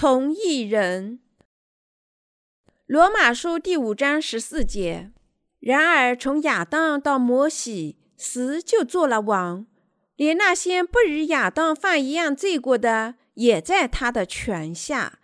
[0.00, 1.18] 从一人。
[2.86, 5.10] 罗马书第五章十四节。
[5.58, 9.66] 然而，从亚当到摩西，死就做了王，
[10.14, 15.18] 连那些不与亚当犯一样罪过的，也在他的权下。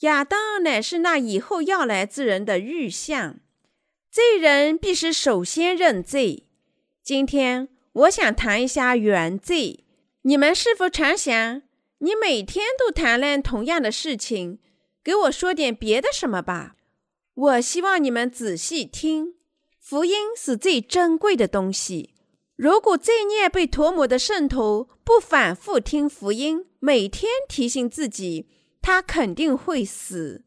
[0.00, 3.36] 亚当乃是那以后要来之人的预像。
[4.10, 6.46] 罪人必须首先认罪。
[7.02, 9.86] 今天我想谈一下原罪。
[10.20, 11.62] 你们是否常想，
[12.02, 14.58] 你每天都谈论同样的事情？
[15.04, 16.76] 给我说点别的什么吧。
[17.34, 19.34] 我希望你们仔细听。
[19.78, 22.14] 福音是最珍贵的东西。
[22.56, 28.48] 如果罪孽被涂抹的圣徒不反复听福音，每天提醒自己，
[28.80, 30.44] 他肯定会死。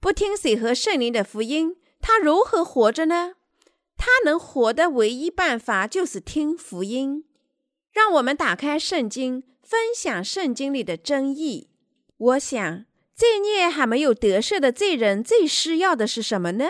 [0.00, 3.34] 不听水和圣灵的福音，他如何活着呢？
[3.96, 7.24] 他能活的唯一办法就是听福音。
[7.92, 11.68] 让我们打开圣经，分享圣经里的真义。
[12.16, 12.84] 我想，
[13.16, 16.66] 罪孽还没有得赦的罪人最需要的是什么呢？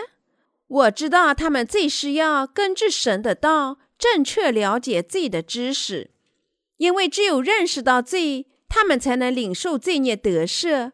[0.67, 6.09] 我知道他们最需要根据神的道，正确了解罪的知识，
[6.77, 10.93] 因为只有认识到罪，他们才能领受罪孽得赦。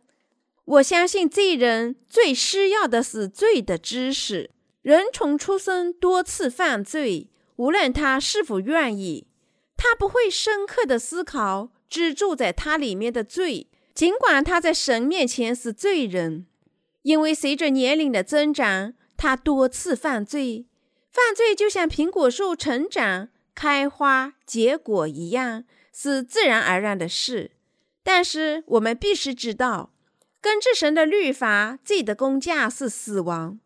[0.66, 4.52] 我相信罪人最需要的是罪的知识。
[4.82, 9.28] 人从出生多次犯罪，无论他是否愿意，
[9.78, 16.48] 他不会深刻的思考支住在他里面的罪，尽管他在神面前是罪人，
[17.04, 18.96] 因为随着年龄的增长。
[19.16, 20.66] 他多次犯罪，
[21.10, 25.64] 犯罪就像苹果树成长、开花、结果一样，
[25.94, 27.52] 是自然而然的事。
[28.04, 29.94] 但是我们必须知道，
[30.42, 33.60] 根据神的律法，罪的工价是死亡。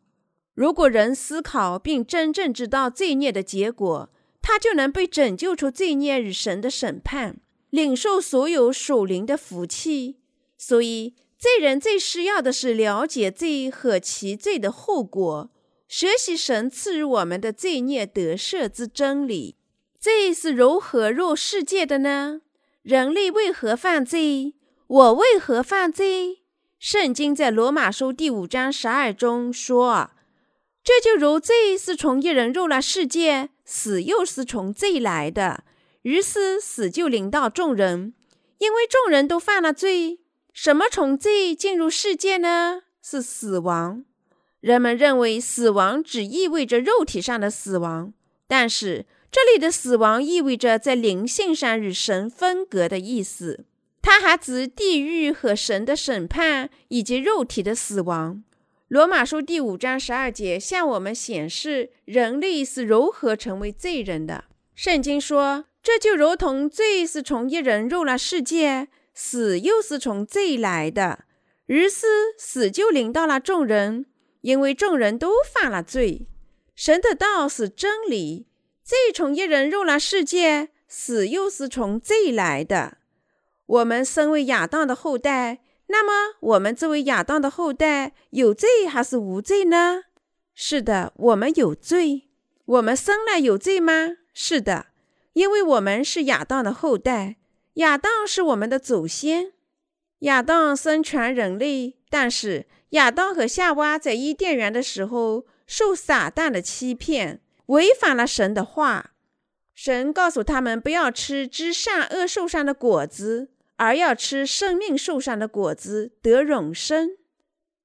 [0.53, 4.12] 如果人思考并真正知道罪孽的结果，
[4.44, 7.38] 他就能被拯救出罪孽与神的审判，
[7.78, 10.18] 领受所有属灵的福气。
[10.58, 11.14] 所以。
[11.40, 15.52] 罪人最需要的是了解罪和其罪的后果，
[15.88, 19.56] 学习神赐予我们的罪孽得赦之真理。
[20.00, 22.42] 罪是如何入世界的呢？
[22.82, 24.56] 人类为何犯罪？
[24.88, 26.40] 我为何犯罪？
[26.80, 30.09] 圣经在罗马书第五章十二中说
[30.84, 35.66] ：“这就如罪是从一人入了世界，死又是从罪来的，
[36.07, 38.13] 于是死就临到众人，
[38.59, 40.22] 因为众人都犯了罪。”
[40.53, 42.84] 什么从罪进入世界呢？
[43.01, 44.06] 是死亡。
[44.62, 48.13] 人们认为死亡只意味着肉体上的死亡，
[48.47, 53.66] 但是这里的死亡意味着在灵性上与神分隔的意思。
[54.01, 58.41] 它还指地狱和神的审判以及肉体的死亡。
[58.88, 64.46] 罗马书第五章十二节向我们显示人类是如何成为罪人的。
[64.73, 71.24] 圣经说：“这就如同罪是从一人入了世界。”死又是从罪来的，
[71.68, 72.06] 于是
[72.38, 74.06] 死就临到了众人，
[74.42, 76.28] 因为众人都犯了罪。
[76.76, 78.47] 神的道是真理，
[78.84, 82.97] 罪从一人入了世界，死又是从罪来的。
[83.66, 90.03] 我们身为亚当的后代，那么我们作为亚当的后代，有罪还是无罪呢？
[90.53, 92.28] 是的，我们有罪。
[92.66, 94.18] 我们生来有罪吗？
[94.34, 94.88] 是的，
[95.38, 97.36] 因为我们是亚当的后代。
[97.75, 99.53] 亚当是我们的祖先，
[100.22, 109.12] 亚当生全人类，但是亚当和夏娃在伊甸园的时候受撒旦的欺骗，违反了神的话。
[109.76, 117.12] 神告诉他们不要吃知善恶树上的果子，而要吃生命树上的果子得永生。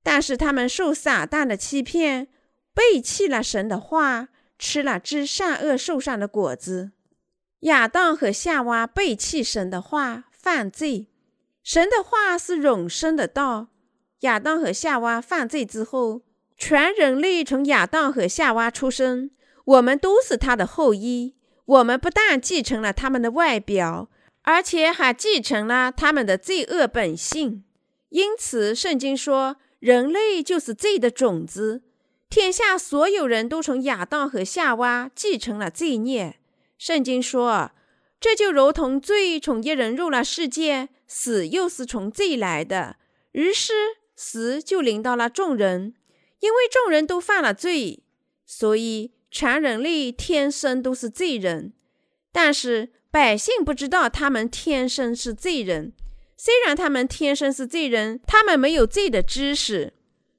[0.03, 2.29] 但是他们受撒旦的欺骗，
[2.73, 6.93] 背弃了神的话，吃了知善恶树上的果子。
[7.63, 11.07] 亚当和夏娃背弃神的话，犯罪。
[11.63, 13.69] 神的话是永生的道。
[14.21, 16.23] 亚当和夏娃犯罪之后，
[16.57, 19.31] 全人类从亚当和夏娃出生，
[19.65, 21.37] 我们都是他的后裔。
[21.65, 24.09] 我们不但继承了他们的外表，
[24.43, 27.63] 而且还继承了他们的罪恶本性。
[28.09, 31.83] 因此，圣经说，人类就是罪的种子。
[32.29, 36.41] 天下所有人都从亚当和夏娃继承了罪孽。
[36.83, 37.71] 圣经说
[38.19, 42.97] ：“这就如同罪从一人入了世界，死又是从罪来的，
[43.31, 43.73] 于是
[44.17, 45.95] 死就临到了众人，
[46.41, 48.03] 因为众人都犯了罪，
[48.45, 51.73] 所以全人类天生都是罪人。
[52.33, 55.93] 但是百姓不知道他们天生是罪人，
[56.37, 59.93] 虽然他们天生是罪人，他们没有罪的知识。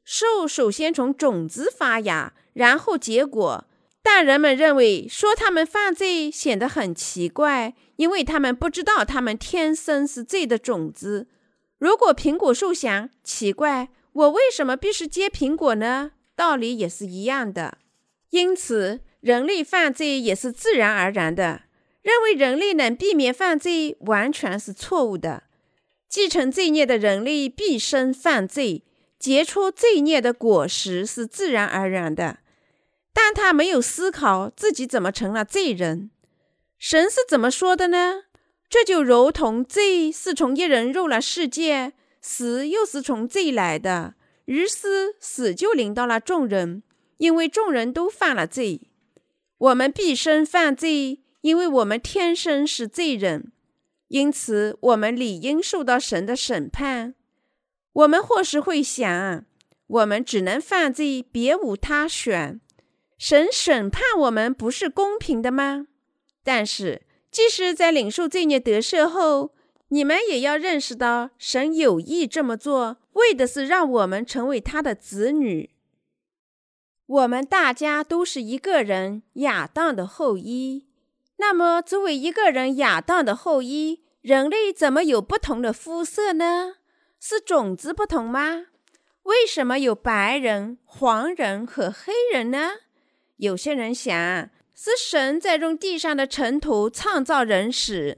[0.04, 3.66] 树首先从种子发芽，然后结果。”
[4.04, 11.28] 但人们认为说他们犯罪显得很奇怪，因为他们不知道他们天生是罪的种子。
[11.80, 16.12] 如果苹果树想，奇怪，我为什么必须结苹果呢？
[16.36, 17.78] 道理也是一样的。
[18.32, 21.62] 因此，人类犯罪也是自然而然的。
[22.02, 25.44] 认为人类能避免犯罪，完全是错误的。
[26.10, 28.84] 继承罪孽的人类毕生犯罪，
[29.18, 32.40] 结出罪孽的果实是自然而然的。
[33.14, 36.10] 但他没有思考自己怎么成了罪人。
[36.78, 38.24] 神是怎么说的呢？
[38.70, 44.16] 这就如同罪是从一人入了世界，死又是从罪来的，
[44.46, 46.82] 于是死就临到了众人，
[47.18, 48.90] 因为众人都犯了罪。
[49.60, 53.52] 我们毕生犯罪，因为我们天生是罪人，
[54.08, 57.14] 因此我们理应受到神的审判。
[57.94, 59.46] 我们或是会想，
[59.86, 62.60] 我们只能犯罪，别无他选。
[63.26, 65.88] 神审判我们不是公平的吗？
[66.44, 67.04] 但是。
[67.32, 69.56] 即使在领受罪孽得赦后，
[69.88, 75.70] 你们也要认识到，神有意这么做，为的是让我们成为他的子女。
[77.06, 80.90] 我们大家都是一个人亚当的后裔。
[81.38, 86.76] 那么，作为一个人亚当的后裔，人类怎么有不同的肤色呢？
[87.22, 88.66] 是种子不同吗？
[89.24, 92.72] 为什么有白人、黄人和黑人呢？
[93.44, 94.50] 有些人想。
[94.76, 98.18] 是神在用地上的尘土创造人时，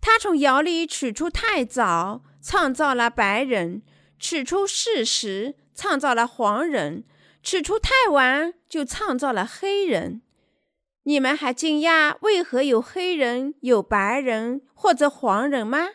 [0.00, 3.82] 他从窑里取出太早，创造了白人；
[4.18, 7.02] 取出世时，创造了黄人；
[7.42, 10.22] 取出太晚，就创造了黑人。
[11.02, 15.88] 你们还惊讶为何有黑人、有白人或者黄人吗？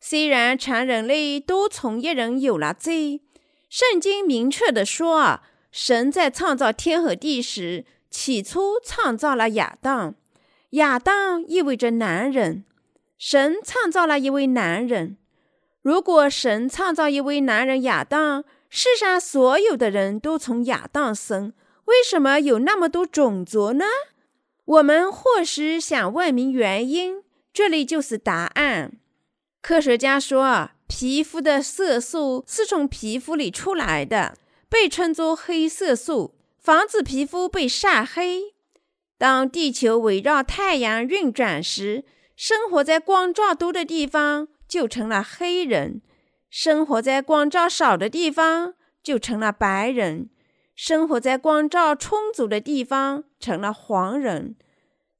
[0.00, 3.22] 虽然全人类都从一人有了罪，
[3.68, 5.40] 圣经明确地说，
[5.70, 7.84] 神在创造天和地时。
[8.12, 10.14] 起初创造了亚当，
[10.70, 12.64] 亚当意味着男人。
[13.18, 15.16] 神创造了一位男人。
[15.80, 21.52] 如果神创造一位男人亚当，世上所有的人都从亚当生，
[21.86, 23.84] 为什么有那么多种族呢？
[24.64, 27.22] 我们或许想问明原因，
[27.52, 28.92] 这里就是答案。
[29.60, 34.36] 科学家说，皮肤的色素是从皮肤里出来的，
[34.68, 36.34] 被称作黑色素。
[36.62, 38.54] 防止皮肤被晒黑。
[39.18, 42.04] 当地球围绕太阳运转时，
[42.36, 46.00] 生活在光照多的地方就成了黑人；
[46.48, 50.28] 生活在光照少的地方就成了白人；
[50.76, 54.54] 生活在光照充足的地方成了黄人。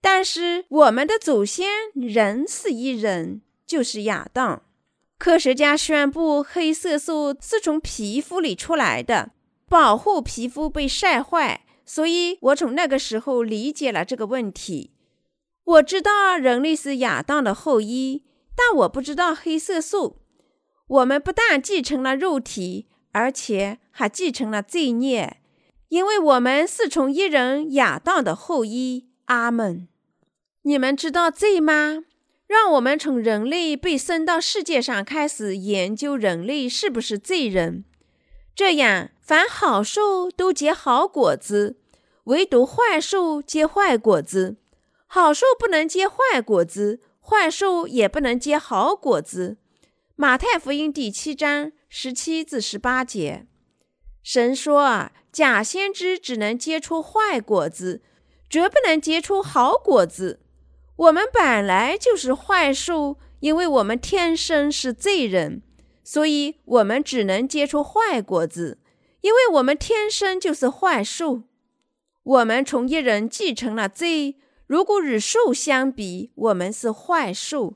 [0.00, 4.62] 但是我们的祖先仍是一人，就是亚当。
[5.18, 9.32] 科学家宣布，黑色素是从皮肤里出来的。
[9.72, 14.92] 保护皮肤被晒坏，所以我从那个时候理解了这个问题。
[15.64, 18.22] 我知道人类是亚当的后裔，
[18.54, 20.18] 但我不知道黑色素。
[20.86, 25.38] 我们不但继承了肉体，而且还继承了罪孽，
[25.88, 29.08] 因为我们是从一人亚当的后裔。
[29.24, 29.88] 阿门。
[30.64, 32.04] 你们知道罪吗？
[32.46, 37.86] 让我们从人类被生到世界上开始研究人类是不是罪人。
[38.54, 41.78] 这样，凡好树都结好果子，
[42.24, 44.58] 唯独坏树结坏果子。
[45.06, 49.56] 好树不能结坏果子，坏树也不能结好果子。
[50.16, 53.46] 马太福音第七章十七至十八节，
[54.22, 58.02] 神说啊：“假先知只能结出坏果子，
[58.50, 60.40] 绝不能结出好果子。
[60.96, 65.62] 我们本来就是坏树，因为我们天生是罪人。”
[66.04, 68.78] 所以，我们只能结出坏果子，
[69.22, 71.42] 因为我们天生就是坏树。
[72.22, 74.36] 我们从一人继承了罪。
[74.66, 77.74] 如果与树相比，我们是坏树。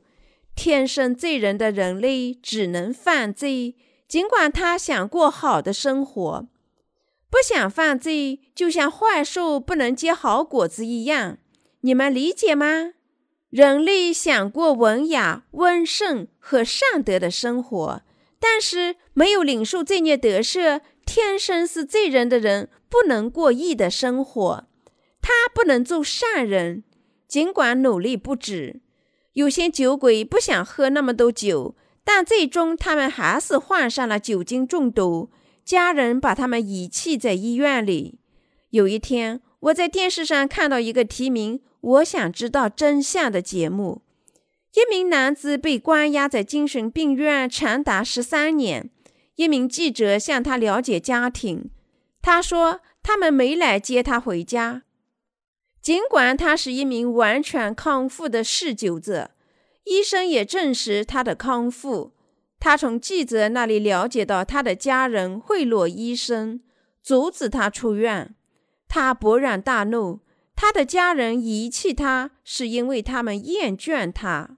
[0.55, 3.75] 天生罪人的人类只能犯罪，
[4.09, 6.49] 尽管他想过好的生活。
[7.29, 11.39] 不想犯罪，就像坏树不能结好果子一样。
[11.81, 12.95] 你们理解吗？
[13.51, 18.03] 人类想过文雅、温顺和善德的生活。
[18.39, 24.67] 但是没有领受罪孽得赦，天生是罪人的人，不能过义的生活。
[25.23, 26.85] 他不能做善人，
[27.27, 28.83] 尽管努力不止。
[29.33, 35.31] 有些酒鬼不想喝那么多酒，但最终他们还是患上了酒精中毒。
[35.65, 38.19] 家人把他们遗弃在医院里。
[38.71, 44.03] 有一天，我在电视上看到一个题名“我想知道真相”的节目。
[44.75, 48.91] 一名男子被关押在精神病院长达十三年。
[49.37, 51.71] 一名记者向他了解家庭，
[52.21, 54.83] 他说他们没来接他回家。
[55.81, 59.31] 尽管他是一名完全康复的嗜酒者，
[59.85, 62.13] 医生也证实他的康复，
[62.59, 66.61] 他从记者那里了解到他的家人贿赂医生，
[67.03, 68.35] 阻止他出院。
[68.89, 70.21] 他勃然大怒。
[70.59, 74.57] 他的家人遗弃他，是因为他们厌倦他。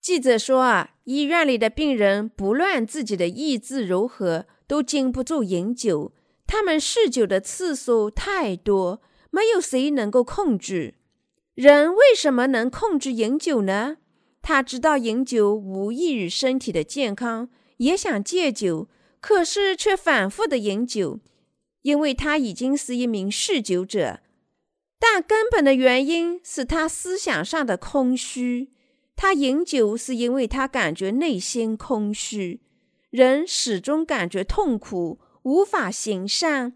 [0.00, 6.12] 记者说：“啊，医院里的病人不论自己的意志如何，都禁不住饮酒。
[6.48, 10.94] 他们嗜酒的次数太多，没有谁能够控制。
[11.54, 13.98] 人为什么能控制饮酒呢？
[14.42, 18.88] 他知道饮酒无益于身体的健康，也想戒酒，
[19.20, 21.20] 可是却反复的饮酒，
[21.82, 24.18] 因为他已经是一名嗜酒者。”
[24.98, 28.72] 但根本的原因是他思想上的空虚。
[29.16, 32.60] 他饮酒是因为他感觉内心空虚。
[33.10, 36.74] 人始终感觉痛苦，无法行善，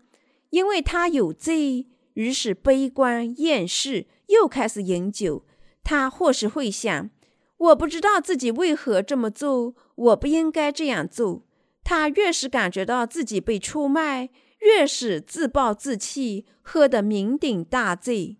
[0.48, 5.44] 因为他有罪，于是悲观厌世，又开始饮酒。
[5.84, 7.10] 他或是会想：
[7.58, 11.44] 我不知道自己为何这么做，我不应该这样做。
[11.84, 14.30] 他越是感觉到自己被出卖。
[14.60, 18.36] 越是自暴自弃，喝得酩酊大醉。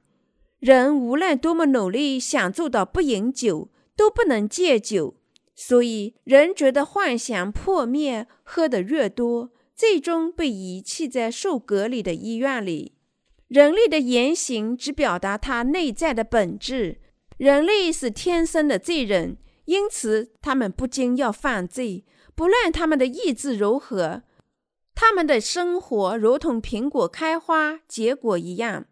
[0.59, 5.17] 人无论多么努力，想做到不饮酒，都不能戒酒。
[5.55, 12.95] 所以，人觉得幻想破灭，喝得越多，最终被遗弃在受隔离的医院里。
[13.49, 17.03] 人类的言行只表达他内在的本质。
[17.37, 24.23] 人类是天生的罪人，因此他们不仅要犯罪，不论他们的意志如何。
[24.95, 28.87] 他们的生活如同苹果开花结果一样，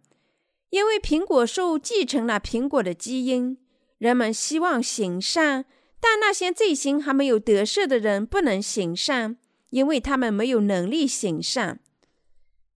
[0.68, 3.56] 因为苹果树继承了苹果的基因。
[3.98, 5.64] 人们希望行善，
[6.00, 9.36] 但那些罪行还没有得赦的人不能行善，
[9.70, 11.80] 因为他们没有能力行善。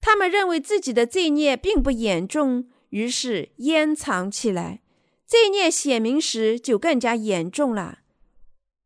[0.00, 4.83] 他们认为自己的罪孽并不严重，于是掩藏起来。
[5.25, 8.00] 罪孽显明时就更加严重了。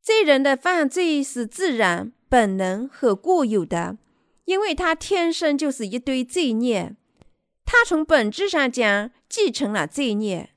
[0.03, 3.99] 罪人的犯罪是自然、本能和固有的。
[4.45, 6.95] 因为他天生就是一堆罪孽，
[7.65, 10.51] 他从本质上讲继承了罪孽。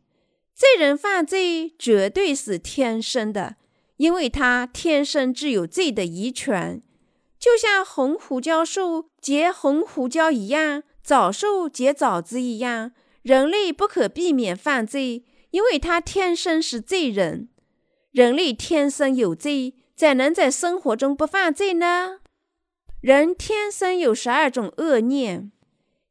[0.59, 3.55] 罪人犯罪绝对是天生的，
[3.95, 6.81] 因为他天生具有罪的遗传，
[7.39, 12.91] 就像红胡椒树结红胡椒一样，枣树结枣子一样。
[13.21, 17.47] 人类不可避免犯罪，因为他天生是罪人。
[18.11, 22.19] 人类天生有罪，怎能在生活中不犯罪呢？
[22.99, 25.53] 人天生有十二种恶念。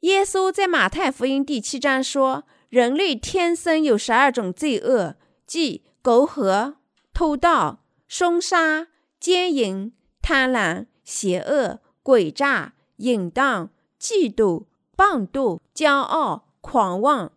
[0.00, 6.76] 耶稣在马太福音第七章说，人类天生有十二种罪恶，即苟合、
[7.14, 13.70] 偷盗、凶杀、奸淫、贪婪、邪恶、诡诈、淫荡、
[14.00, 17.32] 嫉妒、谤讟、骄傲、狂妄。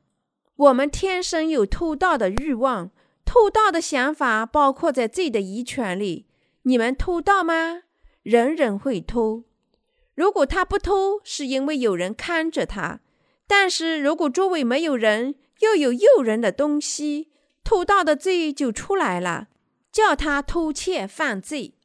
[0.57, 2.91] 我们天生有偷盗的欲望，
[3.25, 6.27] 偷盗的想法包括在罪的遗传里。
[6.63, 7.83] 你们偷盗吗？
[8.21, 9.45] 人人会偷，
[10.13, 13.00] 如果他不偷，是因为有人看着他；
[13.53, 17.33] 但是如果周围没有人，又有诱人的东西，
[17.65, 19.49] 偷盗的罪就出来了，
[19.91, 21.75] 叫他偷窃犯罪。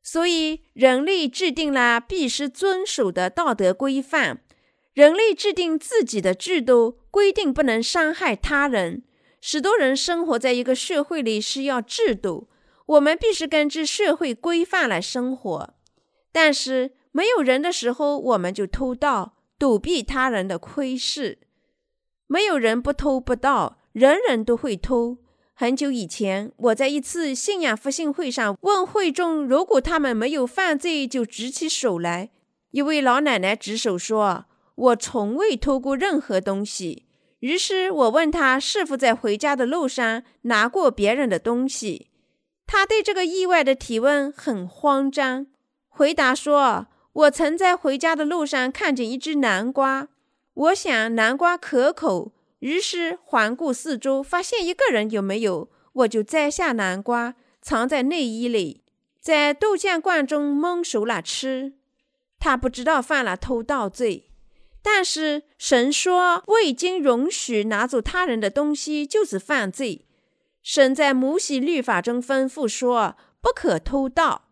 [0.00, 4.44] 所以，人类制定了必须遵守的道德规范，
[4.94, 9.02] 人类制定自己的制度，规定不能伤害他人。
[9.40, 12.48] 许多人生活在一个社会里需要制度。
[12.86, 15.74] 我们必须根据社会规范来生活，
[16.30, 19.31] 但是没有人的时候，我们就偷盗，
[19.62, 21.38] 躲避他人的窥视。
[22.26, 25.18] 没有人不偷不盗，人人都会偷。
[25.54, 32.30] 很久以前，我在一次信仰复兴会上问会众，如果他们没有犯罪，就举起手来。
[32.72, 37.06] 一位老奶奶举手说：“我从未偷过任何东西。”
[37.38, 42.08] 于是我问她是否在回家的路上拿过别人的东西。
[42.66, 45.46] 他对这个意外的提问很慌张，
[45.88, 50.08] 回答说：“我曾在回家的路上看见一只南瓜，
[50.54, 58.82] 我想南瓜可口，于是环顾四周，发现一个人有没有，我就摘下南瓜，藏在内衣里，
[59.20, 61.74] 在豆浆罐中焖熟了吃。
[62.38, 64.30] 他不知道犯了偷盗罪，
[64.82, 70.06] 但是神说未经容许拿走他人的东西就是犯罪。”
[70.64, 74.48] 神在摩西律法中吩咐说：“不可偷盗。”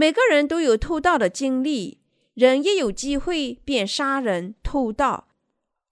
[0.00, 2.00] 每个人都有偷盗的经历，
[2.32, 5.28] 人一有机会便杀人偷盗。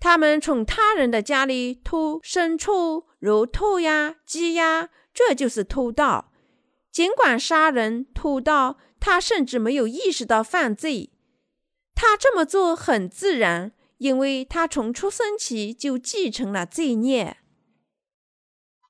[0.00, 6.32] 他们从他人的家里偷牲畜，如兔呀、鸡呀，这就是偷盗。
[6.90, 11.10] 尽管杀人偷盗，他甚至没有意识到犯罪。
[11.94, 17.36] 他这么做很自然，因为他从出生起就继承了罪孽。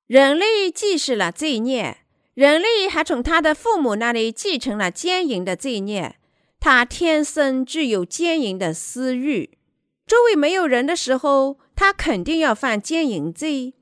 [0.06, 2.04] 人类既是了罪孽，
[2.38, 6.14] 人类还从他的父母那里继承了奸淫的罪孽，
[6.61, 9.59] 他天生具有奸淫的私欲。
[10.07, 13.75] 周围没有人的时候，他肯定要犯奸淫罪。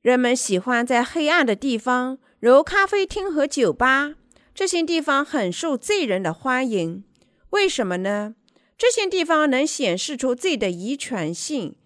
[0.00, 4.14] 人们喜欢在黑暗的地方，如咖啡厅和酒吧，
[4.54, 7.04] 这些地方很受罪人的欢迎。
[7.50, 8.36] 为什么呢？
[8.78, 11.76] 这些地方能显示出罪的遗传性。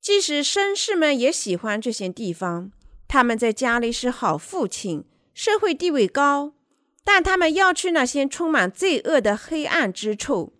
[0.00, 2.70] 即使绅士们也喜欢这些地方。
[3.08, 5.02] 他们在家里是好父亲，
[5.38, 6.52] 社会地位高，
[7.04, 10.52] 但他们要去那些充满罪恶的黑暗之处。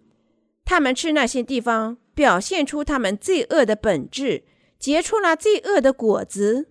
[0.64, 4.44] 他们去那些地方，表现出他们罪恶的本质，
[4.78, 6.68] 结出了罪恶的果子。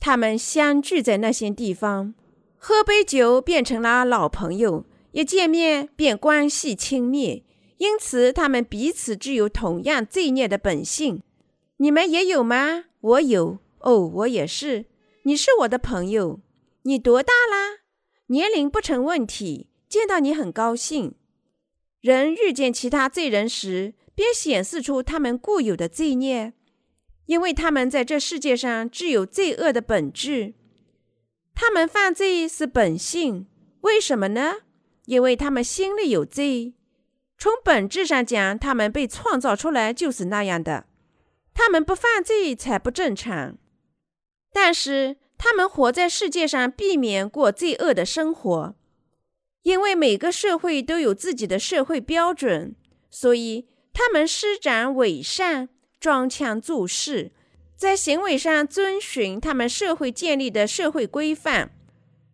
[0.00, 2.14] 他们相聚在那些地方，
[2.56, 7.44] 喝杯酒变成了老朋友，一见面便关系亲密。
[7.76, 11.20] 因此，他们彼此具有同样罪孽的本性。
[11.76, 12.84] 你们也有吗？
[13.02, 13.58] 我有。
[13.80, 14.86] 哦，我也是。
[15.24, 16.40] 你是我的朋友。
[16.84, 17.80] 你多大啦？
[18.28, 19.68] 年龄不成问题。
[19.86, 21.14] 见到你很高兴。
[22.00, 26.52] 人遇见其他罪人时，便显示出他们固有的罪孽，
[27.26, 30.54] 因为他们在这世界上具有罪恶的本质。
[31.54, 33.46] 他们犯罪是本性。
[33.82, 34.62] 为什么呢？
[35.04, 36.74] 因为他们心里有罪。
[37.38, 40.86] 从本质上讲，他们被创造出来就是那样的。
[41.52, 43.56] 他们不犯罪才不正常。
[44.52, 48.74] 但是他们活在世界上，避免过罪恶的生活，
[49.62, 52.74] 因为每个社会都有自己的社会标准，
[53.10, 55.68] 所以他们施展伪善，
[56.00, 57.32] 装腔作势，
[57.76, 61.70] 在行为上遵循他们社会建立的社会规范。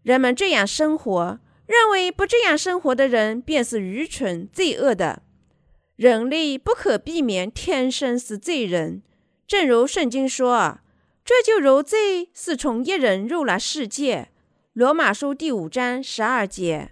[0.03, 1.41] 人们这样生活。
[1.71, 5.23] 认为不这样生活的人便是愚蠢、罪恶的。
[5.95, 9.05] 人类不可避免天生是罪人，
[9.47, 10.81] 正如圣经说
[11.31, 14.33] ：“这就如罪是从一人入了世界。”
[14.75, 16.91] 罗马书第五章十二节。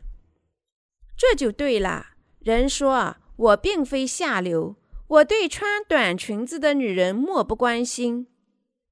[1.16, 2.10] 这就对了。
[2.38, 4.76] 人说：“我并非下流，
[5.08, 8.28] 我对穿短裙子的女人漠不关心。”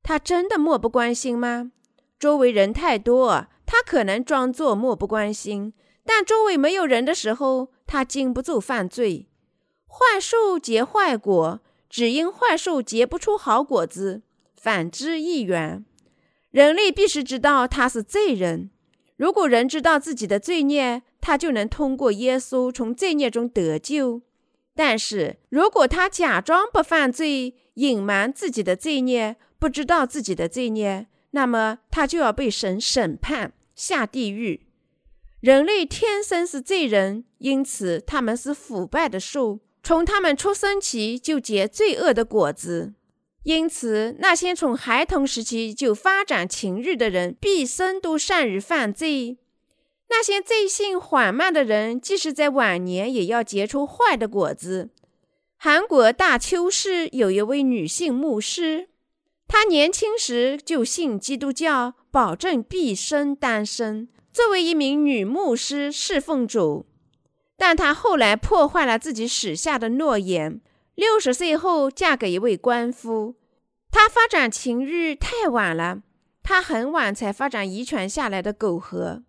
[0.03, 1.71] 他真的漠不关心吗？
[2.19, 3.47] 周围人太多。
[3.65, 9.29] 他可能装作漠不关心，但周围没有人的时候，他禁不住犯罪。
[9.87, 14.23] 坏树结坏果，只因坏树结不出好果子，
[14.57, 15.85] 反之亦然。
[16.51, 18.71] 人类必须知道他是罪人。
[19.17, 24.23] 如果人知道自己的罪孽，他就能通过耶稣从罪孽中得救。
[24.75, 34.67] 但是如果他假装不犯罪，隐瞒自己的罪孽，不知道自己的罪孽，那么他就要被神审判，下地狱。
[35.41, 42.95] 人类天生是罪人，因此他们是腐败的树，从他们出生起就结罪恶的果子。
[43.47, 49.37] 因此，那些从孩童时期就发展情欲的人，毕生都善于犯罪；
[50.11, 54.91] 那些罪性缓慢的人，即使在晚年也要结出坏的果子。
[55.57, 58.89] 韩国大邱市有一位女性牧师。
[59.47, 66.87] 她年轻时就信基督教，保证毕生单身，作为一名女牧师侍奉主。
[67.57, 70.61] 但他后来破坏了自己许下的诺言，
[70.97, 73.37] 六十岁后嫁给一位官夫。
[73.91, 76.03] 他发展情欲太晚了，
[76.43, 79.23] 他很晚才发展遗传下来的苟合。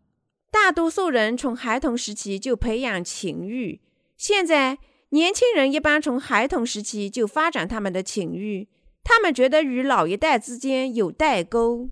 [0.49, 3.82] 大多数人从孩童时期就培养情欲，
[4.17, 8.67] 现在年轻人一般从孩童时期就发展他们的情欲。
[9.03, 11.89] 他们觉得与老一代之间有代沟，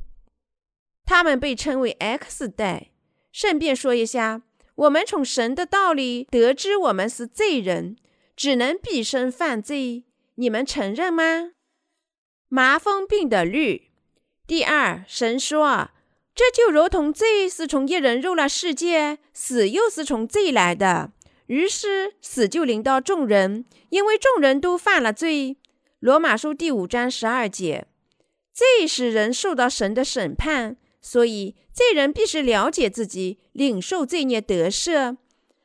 [1.06, 2.92] 他们被称为 X 代。
[3.32, 4.42] 顺便说一下，
[4.76, 7.96] 我们从神的道理得知，我们是罪人，
[8.36, 10.04] 只能毕生犯罪。
[10.36, 11.52] 你们承认吗？
[12.50, 13.90] 麻风病的律。
[14.46, 15.90] 第二，神说，
[16.36, 21.14] 这就如同罪是从一人入了世界，死又是从罪来的，
[21.48, 25.58] 于是死就临到众人，因为众人都犯了罪。
[26.00, 27.88] 罗马书第五章十二节，
[28.54, 35.18] 罪使人受到神的审判，所以罪人必须了解自己，领受罪孽得赦。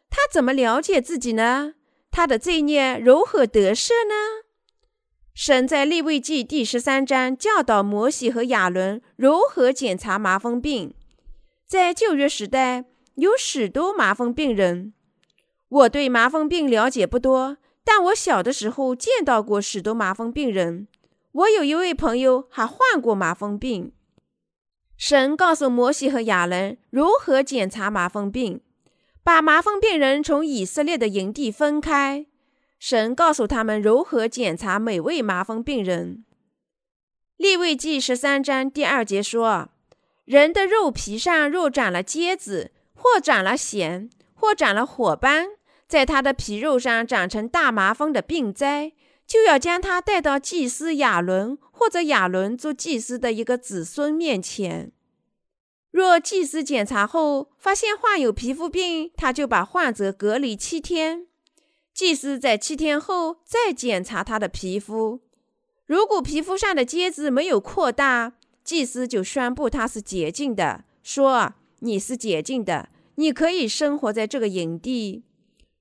[0.08, 1.74] 他怎么了解自己呢？
[2.10, 4.44] 他的罪孽如何得赦呢？
[5.34, 10.94] 神在利未记第十三章教导摩西和亚伦如何检查麻风病。
[11.66, 14.92] 在旧约时代，有许多麻风病人。
[15.68, 17.58] 我对麻风病了解不多。
[17.82, 20.86] 但我小的时候见到过许多麻风病人，
[21.32, 23.92] 我有一位朋友还患过麻风病。
[24.96, 28.60] 神告诉摩西和亚伦如何检查麻风病，
[29.22, 32.26] 把麻风病人从以色列的营地分开。
[32.78, 36.24] 神告诉他们如何检查每位麻风病人。
[37.36, 39.68] 利未记十三章第二节说
[40.24, 45.48] ：“人的肉皮上若长了疖子，或长了癣，或长了火斑，
[45.86, 48.92] 在他的皮肉上长成大麻风的病灾，
[49.26, 54.92] 就要将他带到祭司亚伦或者亚伦做祭司的一个子孙面前。
[55.90, 61.26] 若祭司检查后发现患有皮肤病，他就把患者隔离七天。
[61.92, 65.20] 祭司在七天后再检查他的皮肤，
[65.86, 75.24] 如果皮肤上的疖子没有扩大，祭司就宣布他是洁净的，说：“你是洁净的，你可以生活在这个营地。”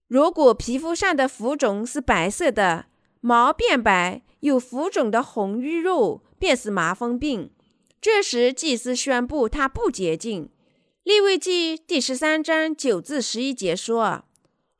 [0.09, 2.87] 如果皮肤上的浮肿是白色的，
[3.21, 7.51] 毛变白，有浮肿的红瘀肉，便是麻风病。
[8.01, 10.49] 这时，祭司宣布他不洁净。
[11.03, 14.23] 利未记第十三章九至十一节说：“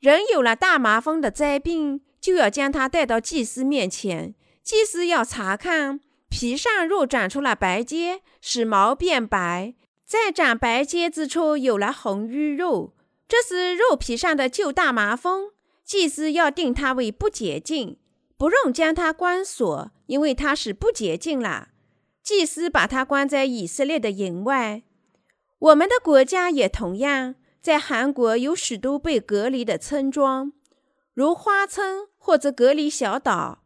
[0.00, 4.34] 人有了大麻风的灾病，就要将他带到祭司面前。
[4.62, 9.74] 祭司要查看皮上若长出了白疖，使毛变白，
[10.06, 12.94] 在长白疖之处有了红瘀肉，
[13.28, 15.50] 这是肉皮上的旧大麻风。
[15.84, 17.98] 祭司要定他为不洁净，
[18.38, 21.68] 不用将他关锁，因为他是不洁净了。”
[22.22, 24.82] 祭司把他关在以色列的营外。
[25.58, 30.52] 我们的国家也同样，在韩国有许多被隔离的村庄，
[31.12, 33.62] 如花村或者隔离小岛。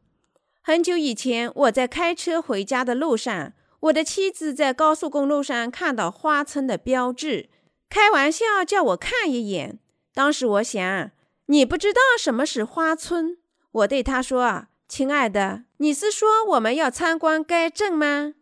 [0.61, 7.51] 很久以前，我在开车回家的路上，我的妻子在高速公路上看到花村的标志，
[7.91, 9.79] 开玩笑叫我看一眼。
[10.15, 11.11] 当时我想，
[11.47, 13.37] 你不知道什么是花村？
[13.73, 18.35] 我对她说：“亲爱的，你是说我们要参观该镇吗？”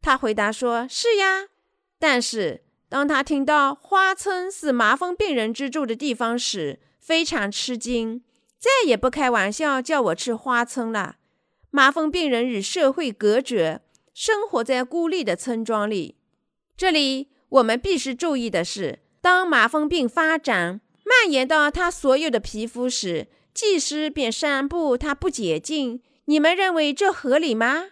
[0.00, 1.48] 他回答说：“是呀。”
[1.98, 8.22] 但是当他听到花村是麻风病人居住的地方时，非常吃惊，
[8.58, 11.16] 再也不开玩笑叫我去花村了。
[11.70, 13.82] 麻风病人与社会隔绝，
[14.12, 16.16] 生活在孤立的村庄里。
[16.76, 26.00] 这里我们必须注意的是，当麻风病发展蔓延到他所有的皮肤时，技师便宣布他不洁净。
[26.24, 27.90] 你们认为这合理吗？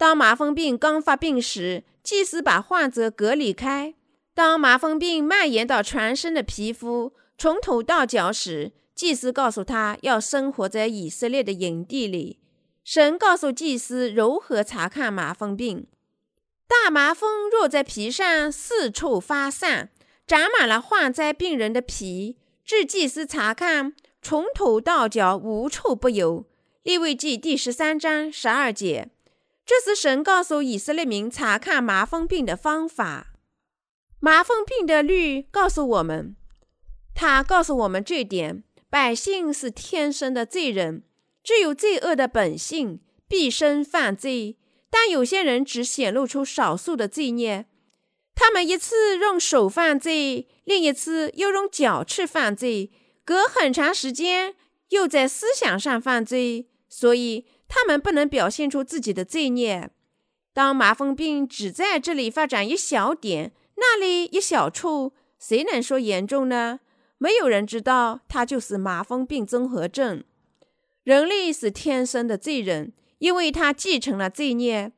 [0.00, 3.92] 当麻风病刚发病时，祭司把患者隔离开；
[4.34, 12.38] 当麻风病蔓延到全身的皮肤，从头到脚时，祭司告诉他要生活在以色列的营地里。
[12.82, 15.86] 神告诉祭司如何查看麻风病：
[16.66, 19.90] 大麻风若在皮上四处发散，
[20.26, 26.46] 长满了患灾病人的皮，至祭司查看，从头到脚无处不有。
[26.84, 29.10] 利未记第十三章十二节。
[29.70, 33.28] 这是神告诉以色列民查看麻风病的方法。
[34.18, 36.34] 麻风病的律告诉我们，
[37.14, 41.04] 他告诉我们这点：百姓是天生的罪人，
[41.44, 44.58] 具有罪恶的本性，毕生犯罪。
[44.90, 47.66] 但有些人只显露出少数的罪孽，
[48.34, 52.90] 他们一次用手犯罪，另一次又用脚去犯罪，
[53.24, 54.56] 隔很长时间
[54.88, 57.46] 又在思想上犯罪，所以。
[57.70, 59.90] 他们不能表现出自己的罪孽。
[60.52, 66.80] 当麻风病只在这里发展一小点，那里一小处，谁能说严重呢？
[67.16, 70.24] 没有人知道，它就是麻风病综合症。
[71.04, 74.92] 人类是天生的罪人，因为他继承了罪孽，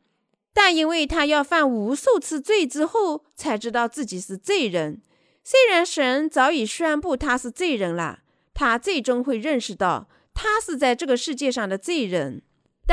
[0.54, 5.02] 但因为他要犯无数次罪之后，才知道自己是罪人。
[5.44, 8.20] 虽然神早已宣布他是罪人了，
[8.54, 12.42] 他最终会认识到他是在这个世界上的罪人。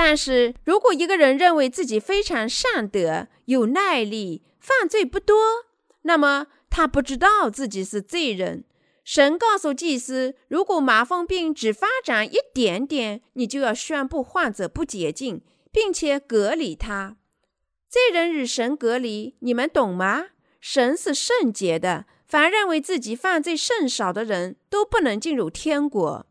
[0.02, 5.36] 但是如果一个人认为自己非常善德、有耐力、犯罪不多，
[6.04, 8.64] 那么他不知道自己是罪人。
[9.04, 17.18] 神告诉祭司，如果麻风病只发展一点点，你就要宣布患者不洁净，并且隔离他。
[17.90, 20.28] 罪人与神隔离，你们懂吗？
[20.62, 26.26] 神是圣洁的，凡认为自己犯罪甚少的人都不能进入天国。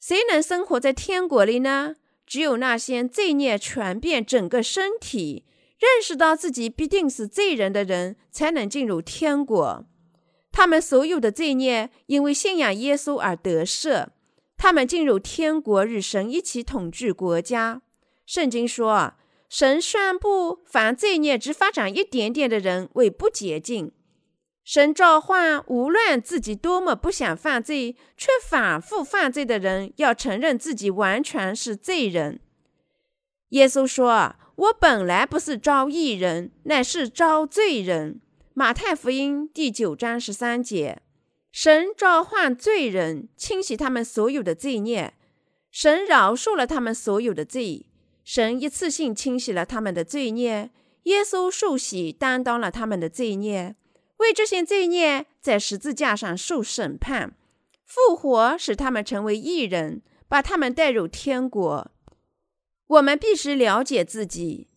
[0.00, 1.94] 谁能生活在天国里呢？
[2.28, 5.46] 只有那些罪孽传遍整个身体、
[5.78, 9.86] 认识到自己必定是罪人的人，才能进入天国。
[10.52, 14.08] 他们所有的罪孽因为信仰耶稣而得赦，
[14.58, 17.80] 他们进入天国，与神一起统治国家。
[18.26, 19.14] 圣经说
[19.48, 23.92] ：“神宣布，凡罪孽只发展一点点的人为不洁净。”
[24.68, 32.38] 神召唤无论自己多么不想犯罪，却反复犯罪的人，要承认自己完全是罪人。
[33.48, 38.20] 耶稣说：“我本来不是招义人，乃是招罪人。”
[38.52, 41.00] 马太福音第九章十三节。
[41.50, 45.14] 神召唤罪人，清洗他们所有的罪孽。
[45.70, 47.86] 神饶恕了他们所有的罪。
[48.22, 50.68] 神一次性清洗了他们的罪孽。
[51.04, 53.74] 耶稣受洗担当了他们的罪孽，
[54.18, 57.34] 为这些罪孽在十字架上受审判，
[57.84, 61.90] 复活使他们成为义人，把他们带入天国。
[62.86, 64.68] 我们必须了解自己，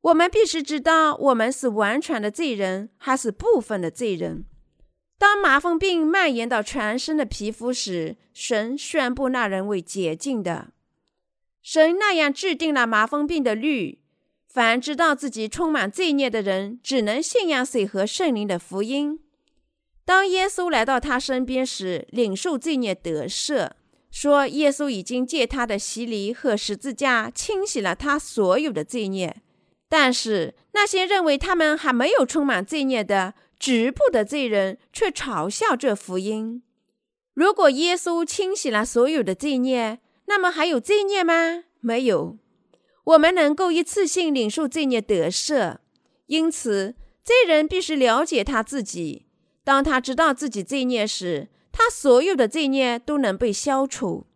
[0.00, 4.44] 我们必须知道我们是完全的罪人还是部分的罪人。
[5.18, 10.68] 当麻风病蔓延到全身的皮肤时，神宣布那人为洁净的。
[11.60, 13.97] 神那样制定了麻风病的律：
[14.58, 19.20] 凡知道自己充满罪孽的人，只能信仰水和圣灵的福音。
[20.04, 23.70] 当耶稣来到他身边时，领受罪孽得赦。
[24.10, 29.36] 说耶稣已经借他的洗礼和十字架清洗了他所有的罪孽，
[29.88, 36.64] 但是那些认为他们还没有充满罪孽的局部的罪人却嘲笑这福音。
[37.32, 41.62] 如果耶稣清洗了所有的罪孽，那么还有罪孽吗？
[41.78, 42.38] 没有。
[43.08, 45.78] 我们能够一次性领受罪孽得赦，
[46.26, 46.94] 因此
[47.24, 49.24] 罪人必须了解他自己。
[49.64, 54.26] 当他知道自己罪孽时，他所有的罪孽都能被消除。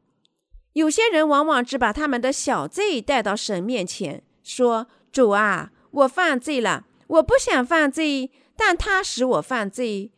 [0.73, 10.13] 有些人往往只把他们的小罪带到神面前，说：“主啊，我犯罪了，我不想犯罪，但他使我犯罪。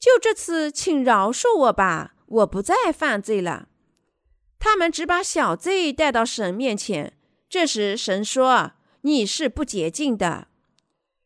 [0.00, 3.68] 就这次，请饶恕我吧，我不再犯罪了。”
[4.58, 7.17] 他们只把小罪带到神面前。
[7.48, 10.48] 这时，神说：“你是不洁净的。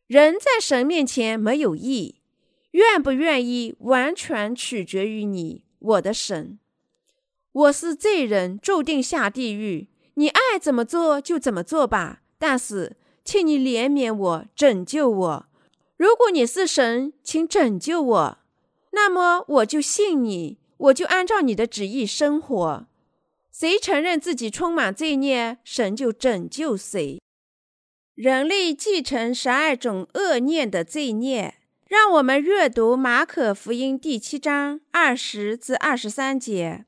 [0.07, 2.15] 人在神面前没有义。”
[2.71, 6.57] 愿不愿意，完全取决于你，我的神。
[7.51, 9.89] 我是罪人，注定下地狱。
[10.15, 12.23] 你爱怎么做就怎么做吧。
[12.39, 15.45] 但是，请你怜悯我，拯救我。
[15.97, 18.37] 如果你是神，请拯救我。
[18.93, 22.87] 那么，我就信你，我就按照你的旨意生活。
[23.53, 27.21] 谁承认自己充满罪孽，神就拯救谁。
[28.15, 31.59] 人类继承十二种恶念的罪孽。
[31.87, 36.85] 让我们阅读马可福音第七章二十至二十三节：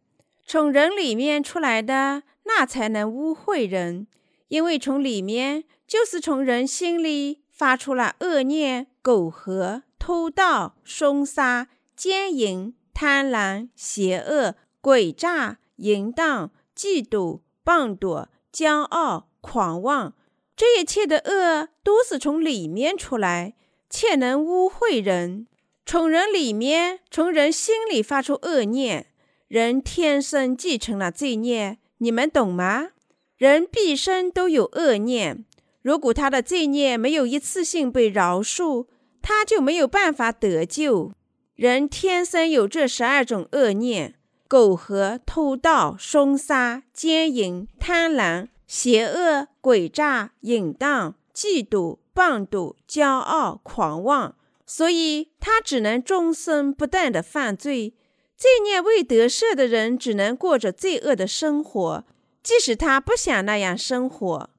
[0.47, 4.07] 从人里面出来的，那才能污秽人，
[4.47, 20.13] 因为从里面，就是从人心里发出了恶念、苟合、偷盗、凶杀、奸淫、贪婪、邪恶、诡诈、淫荡、嫉妒、棒夺、骄傲、狂妄。
[20.55, 23.55] 这一切的恶都是从里面出来。
[23.87, 25.47] 且能污秽人，
[25.85, 29.07] 从人里面，从人心里发出恶念。
[29.47, 32.89] 人天生继承了罪孽，你们懂吗？
[33.37, 35.45] 人毕生都有恶念。
[35.81, 38.87] 如果他的罪孽没有一次性被饶恕，
[39.21, 41.13] 他就没有办法得救。
[41.53, 44.14] 人天生有这十二种恶念：
[44.47, 51.97] 苟合、偷盗、凶杀、奸淫、贪婪、邪恶、诡诈、淫荡、嫉妒。
[52.15, 57.93] 棒毒、骄傲、狂妄，所以他只能终生不断地犯罪。
[58.37, 62.05] 罪孽未得赦的人，只能过着罪恶的生活，
[62.41, 64.49] 即使他不想那样生活。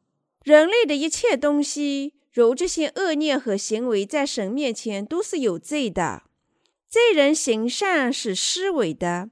[0.45, 6.25] 人类的一切东西，如这些恶念和行为，在神面前都是有罪的。
[6.91, 9.31] 罪人行善是虚伪的，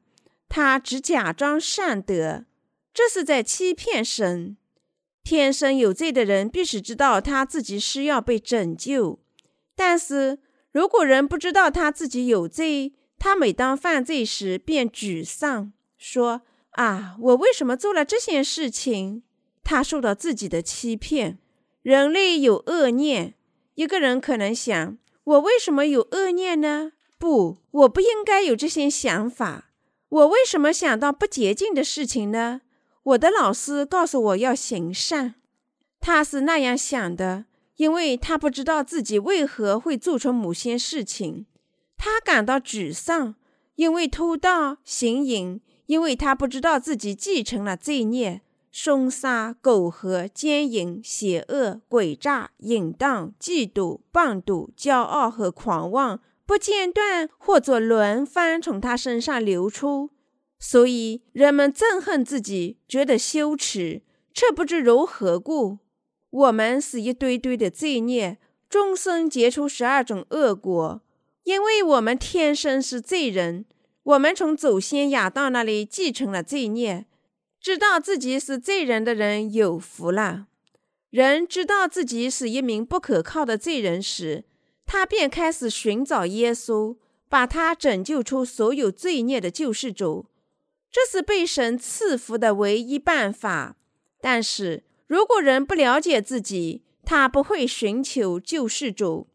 [0.56, 2.44] 他只假装善德，
[2.92, 4.56] 这是在欺骗神。
[5.24, 9.18] 天生有罪的人必须知道他自己需要被拯救，
[9.74, 10.38] 但是
[10.70, 16.42] 如果人不知道他自己有罪，他每当犯罪时便沮丧，说
[16.78, 19.24] ：“啊，我为什么做了这些事情？”
[19.64, 21.38] 他受到自己的欺骗。
[21.82, 23.34] 人类有恶念，
[23.74, 29.72] 一个人可能想：“我为什么有恶念呢？”不，我不应该有这些想法。
[30.14, 32.61] 我为什么想到不洁净的事情呢？
[33.03, 35.35] 我的老师告诉我要行善，
[35.98, 37.46] 他是那样想的，
[37.79, 41.46] 因为他不知道自己为何会做出某些事情。
[41.96, 43.35] 他感到沮丧，
[43.74, 60.11] 因为偷盗、行淫，因为他不知道自己继承了罪孽，凶杀、苟合、奸淫、邪恶、诡诈、淫荡、嫉妒、棒赌、骄傲和狂妄，不间断或者轮番从他身上流出。
[60.59, 64.02] 所以人们憎恨自己，觉得羞耻，
[64.33, 65.78] 却不知如何故。
[66.30, 71.02] 我们是一堆堆的罪孽，终生结出十二种恶果。
[71.42, 73.66] 因为我们天生是罪人，
[74.02, 77.07] 我们从祖先亚当那里继承了罪孽。
[77.61, 80.46] 知道自己是罪人的人有福了。
[81.11, 84.44] 人知道自己是一名不可靠的罪人时，
[84.87, 86.97] 他便开始寻找耶稣，
[87.29, 90.27] 把他拯救出所有罪孽的救世主。
[90.90, 93.77] 这是被神赐福的唯一办法。
[94.20, 99.29] 但是如果人不了解自己，他不会寻求救世主。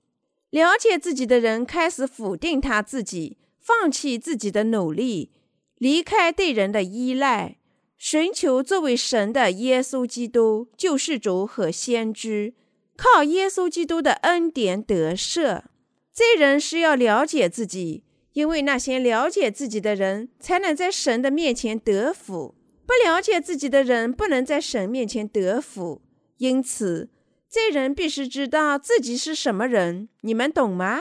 [0.49, 5.31] 了解自己的人开始否定他自己，放弃自己的努力，
[5.77, 7.59] 离开对人的依赖，
[7.97, 12.55] 寻求作为神的耶稣基督救世主和先知，
[12.99, 15.61] 靠耶稣基督的恩典得赦。
[16.11, 22.55] 罪人是要了解自己，因为那些了解自己的人才能在神的面前得福。
[22.85, 26.01] 不了解自己的人不能在神面前得福。
[26.39, 27.09] 因此，
[27.47, 30.99] 罪人必须知道自己是什么人，你们懂吗？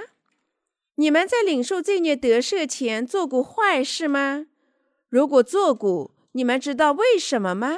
[0.95, 4.47] 你们在领受罪孽得赦前做过坏事吗？
[5.09, 7.77] 如果做过，你们知道为什么吗？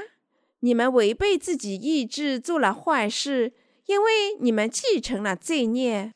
[0.61, 3.55] 你们违背自己意志做了坏事，
[3.90, 6.14] 因为你们继承了罪孽。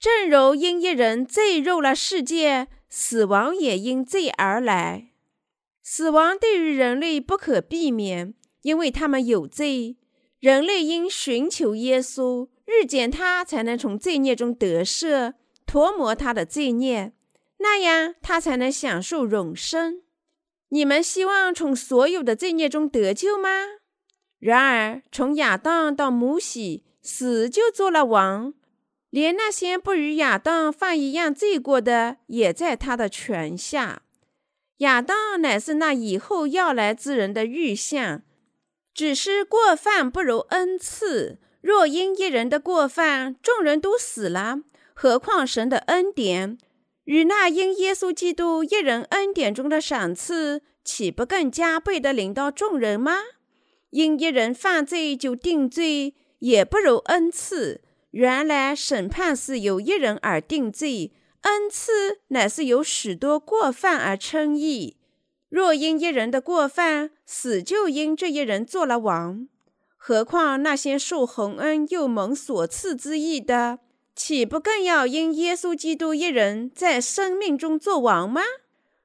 [0.00, 5.12] 正如因一人罪入了世界，死亡也因罪而来。
[5.84, 9.98] 死亡对于人类不可避免，因为他们有罪。
[10.40, 17.12] 人类应寻求耶稣，日见他，才能从罪孽中得赦，涂抹他的罪孽，
[17.58, 20.02] 那样他才能享受永生。
[20.70, 23.48] 你们希望从所有的罪孽中得救吗？
[24.40, 28.52] 然而，从亚当到摩西，死就做了王，
[29.10, 34.02] 连那些不与亚当犯一样罪过的，也在他的权下。
[34.78, 38.22] 亚当乃是那以后要来之人的预像。
[38.92, 41.38] 只是过犯不如恩赐。
[41.60, 44.60] 若因一人的过犯，众人都死了，
[44.94, 46.58] 何况神的恩典
[47.04, 53.18] 与那因耶稣基督一人恩典中的赏赐，岂不更加倍地临到众人吗？
[53.90, 56.14] 因一人犯罪就定罪，
[56.46, 57.80] 也不如恩赐。
[58.12, 64.96] 原来审判是由一人而定罪，恩赐乃是由许多过犯而称义。
[65.48, 69.48] 若因一人的过犯，死就因这一人做了王，
[69.96, 73.80] 何况那些受洪恩又蒙所赐之义的，
[74.14, 78.42] 岂不更要因耶稣基督一人在生命中做王吗？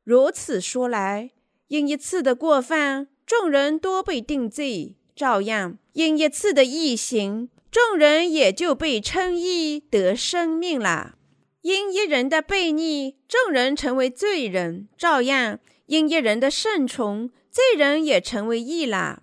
[0.03, 1.31] 如此说来，
[1.67, 11.13] 因一次的过犯，众人多被定罪；照样，因一次的异行，众人也就被称义得生命了。
[11.61, 15.59] 因一人的悖逆，众人成为罪人；照样。
[15.85, 19.21] 因一人的顺从，罪人也成为义了。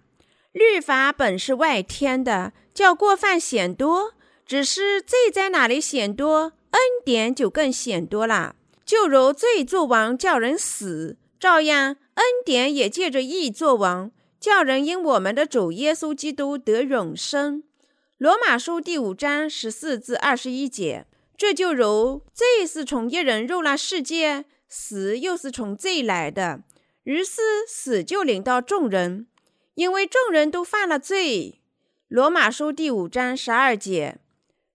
[0.52, 4.12] 律法本是外天的，叫过犯显多；
[4.46, 8.54] 只是罪在哪里显多，恩典就更显多了。
[8.86, 17.62] 就如罪作王，叫人死；照样，恩典也借着义作王，叫人因我们的主耶稣基督得永生。
[18.18, 21.06] 罗马书第五章十四至二十一节。
[21.36, 24.44] 这就如罪是从一人入了世界。
[24.70, 26.60] 死又是从罪来的，
[27.04, 29.26] 于是死就临到众人，
[29.76, 31.62] 因为众人都犯了罪。
[32.08, 34.18] 罗马书第五章十二节，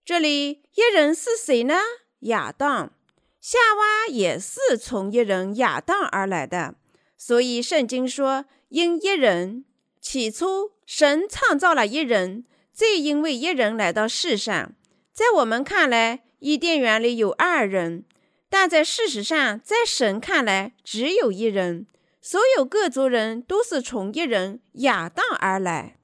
[0.03, 1.75] 这里一人是谁呢？
[2.21, 2.91] 亚当，
[3.39, 6.73] 夏娃也是从一人亚当而来的。
[7.15, 9.65] 所以圣经说，因一人，
[10.01, 14.73] 起初神创造了一人，罪因为一人来到世上。
[15.11, 18.03] 在我们看来，伊甸园里有二人。
[18.49, 21.85] 但在事实上，在神看来，只有一人。
[22.19, 25.99] 所有各族人都是从一人亚当而来，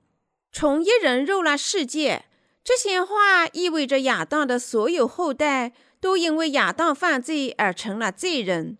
[0.51, 2.25] 从一人入了世界。
[2.63, 8.77] 这些话意味着亚当的所有后代都因为亚当犯罪而成了罪人。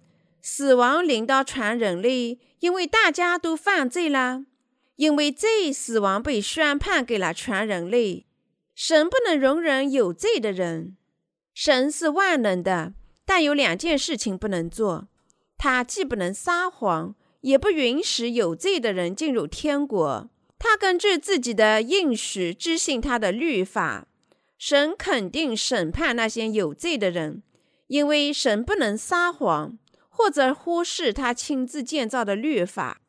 [0.52, 4.46] 死亡临到全人类，因为大家都犯罪了。
[4.96, 8.26] 因为罪，死亡被宣判给了全人类。
[8.74, 10.98] 神不能容忍有罪的人。
[11.54, 12.94] 神是万能的。
[13.24, 15.08] 但有两件事情不能做，
[15.56, 20.32] 他既不能撒谎，也不允许有罪的人进入天国。
[20.58, 24.08] 他根据自己的应许执行他的律法。
[24.58, 27.44] 神肯定审判那些有罪的人，
[27.86, 29.78] 因为神不能撒谎，
[30.20, 33.00] 或者忽视他亲自建造的律法。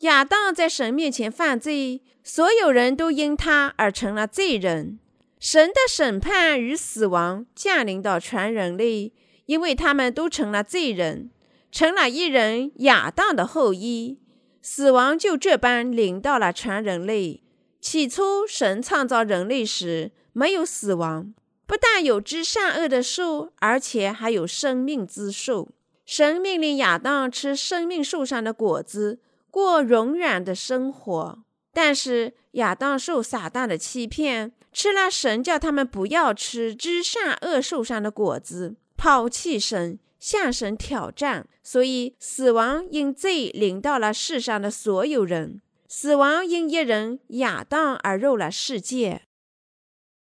[0.00, 4.98] 亚当在神面前犯罪，所有人都因他而成了罪人。
[5.38, 9.12] 神的审判与死亡降临到全人类。
[9.46, 11.30] 因为他们都成了罪人，
[11.70, 14.18] 成了一人亚当的后裔，
[14.60, 17.44] 死亡就这般临到了全人类。
[17.80, 21.32] 起初，神创造人类时没有死亡，
[21.64, 25.75] 不但有知善恶的树，而且还有生命之树。
[26.06, 31.42] 神命令亚当吃生命树上的果子，过永远的生活。
[31.72, 38.76] 但是亚当受撒旦的欺骗，吃了神叫他们不要吃知善恶树上的果子。
[38.96, 45.60] 抛弃神，向神挑战，所以死亡因罪临到了世上的所有人。
[45.88, 49.22] 死亡因一人亚当而入了世界。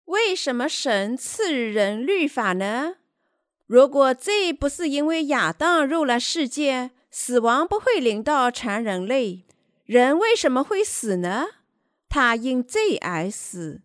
[0.05, 2.97] 为什么神赐人律法呢？
[3.71, 9.45] 如果罪不是因为亚当入了世界，死亡不会临到全人类。
[9.85, 11.45] 人为什么会死呢？
[12.09, 13.79] 他因罪而死。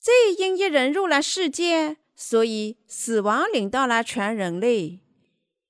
[0.00, 5.00] 罪因一人入了世界，所以死亡临到了全人类。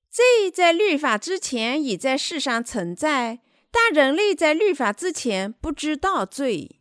[0.09, 3.39] 罪在律法之前已在世上存在，
[3.69, 6.79] 但人类在律法之前不知道罪。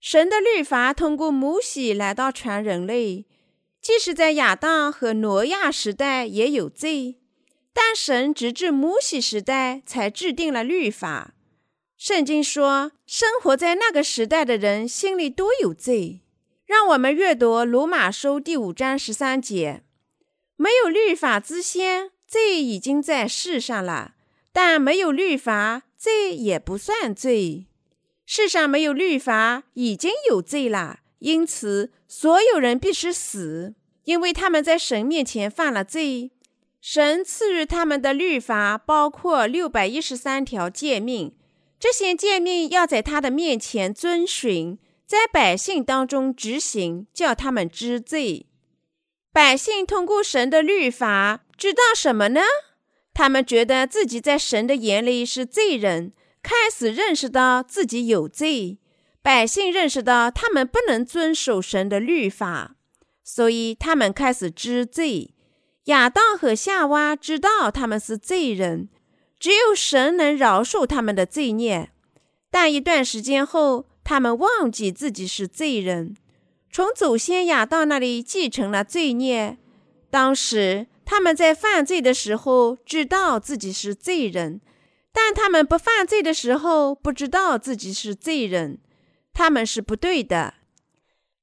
[0.00, 3.26] 神的律法通过摩西来到全人类，
[3.86, 7.20] 即使在亚当和挪亚时代也有罪，
[7.72, 11.34] 但神直至摩西时代才制定了律法。
[11.96, 16.22] 圣经说，生活在那个时代的人心里都有罪。
[16.64, 19.84] 让我们阅读罗马书第五章十三节：
[20.56, 24.16] 没有律法之先，罪已经在世上了；
[24.52, 27.66] 但没有律法，罪也不算罪。
[28.24, 36.30] 世上没有律法，已经有罪了，因此所有人必须死，因为他们在神面前犯了罪。
[36.80, 41.34] 神赐予他们的律法包括六百一十三条诫命，
[41.78, 48.46] 这些诫命要在他的面前遵循，在百姓当中执行，叫他们知罪。
[49.32, 52.40] 百姓通过神的律法知道什么呢？
[53.12, 56.12] 他们觉得自己在神的眼里是罪人。
[56.42, 58.78] 开始认识到自己有罪，
[59.26, 62.76] 百姓认识到他们不能遵守神的律法，
[63.24, 65.34] 所以他们开始知罪。
[65.86, 68.88] 亚当和夏娃知道他们是罪人，
[69.40, 71.90] 只有神能饶恕他们的罪孽。
[72.52, 76.14] 但一段时间后，他们忘记自己是罪人，
[76.70, 79.58] 从祖先亚当那里继承了罪孽。
[80.08, 84.60] 当时他们在犯罪的时候，知道自己是罪人。
[85.12, 88.78] 但他们不犯罪的时候，不知道自己是罪人，
[89.36, 90.54] 他们是不对的。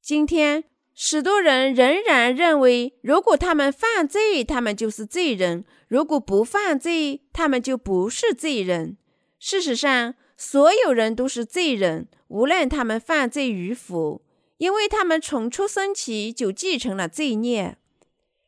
[0.01, 0.63] 今天，
[0.95, 8.97] 许多人仍然认为，如果他们犯罪，他们就是罪人；如果不犯罪，他们就不是罪人。
[9.37, 14.23] 事实上，所有人都是罪人，无论他们犯罪与否，
[14.57, 17.77] 因为他们从出生起就继承了罪孽。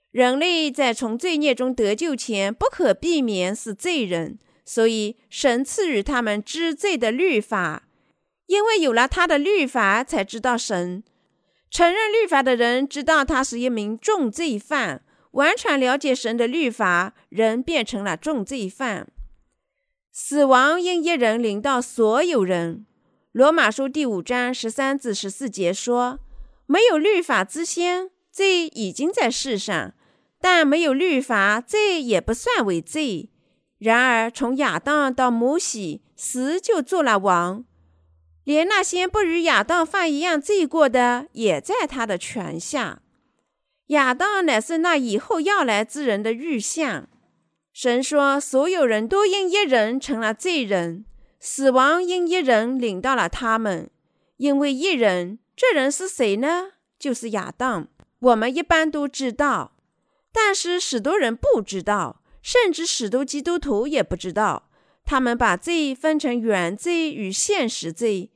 [0.09, 4.39] 人类在从罪孽中得救前，不可避免是罪人。
[4.65, 7.87] 所以，神赐予他们知罪的律法，
[8.47, 11.03] 因为有了他的律法，才知道神。
[11.69, 19.07] 承认律法的人知道他是一名重罪犯，完全了解神的律法，人变成了重罪犯。
[20.11, 22.85] 死亡因一人临到所有人。
[23.33, 26.19] 罗马书第五章十三至十四节说
[26.67, 29.91] ：“没有律法之先，罪已经在世上；
[30.39, 33.29] 但没有律法，罪也不算为罪。”
[33.77, 37.65] 然而，从亚当到摩西，死就做了王，
[38.45, 43.01] 连那些不与亚当犯一样罪过的，也在他的权下。
[43.87, 47.07] 亚当乃是那以后要来之人的预像。
[47.73, 51.05] 神说，所有人都因一人成了罪人，
[51.39, 53.89] 死亡因一人领到了他们，
[54.37, 56.71] 因为一人，这人是谁呢？
[56.97, 57.87] 就是亚当。
[58.19, 59.75] 我们一般都知道，
[60.31, 62.21] 但是许多人不知道。
[62.41, 64.69] 甚至许多基督徒也不知道，
[65.03, 68.31] 他们把罪分成原罪与现实罪。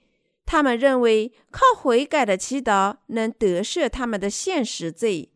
[0.52, 5.32] 他们认为靠悔改的祈祷能得赦他们的现实罪。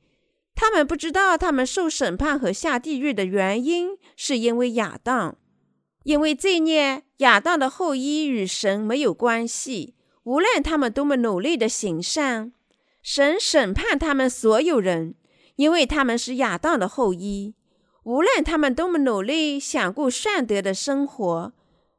[0.55, 5.37] 他们不知道，他们受审判和下地狱的原因是因为亚当，
[6.01, 9.93] 因为罪孽，亚当的后裔与神没有关系。
[10.23, 12.51] 无论他们多么努力的行善，
[13.03, 15.13] 神审判他们所有人，
[15.57, 17.53] 因为他们是亚当的后裔。
[18.03, 21.53] 无论他们多么努力想过善德的生活，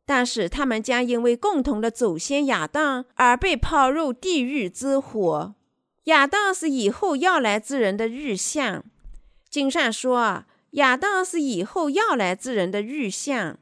[0.07, 5.55] 但是他们将因为共同的祖先亚当而被抛入地狱之火。
[6.05, 8.85] 亚当是以后要来之人的预像。
[9.49, 13.59] 经上说，亚当是以后要来之人的预像。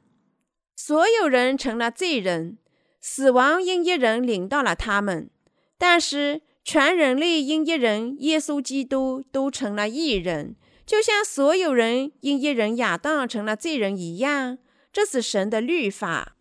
[0.74, 2.59] 所有人成了罪人，
[3.01, 5.30] 死亡因一人领到了他们，
[5.78, 10.57] 但是全人类因一人耶稣基督都成了义人。
[10.84, 14.59] 就像所有人因一人亚当成了罪人一样，
[14.93, 16.36] 这是神的律法。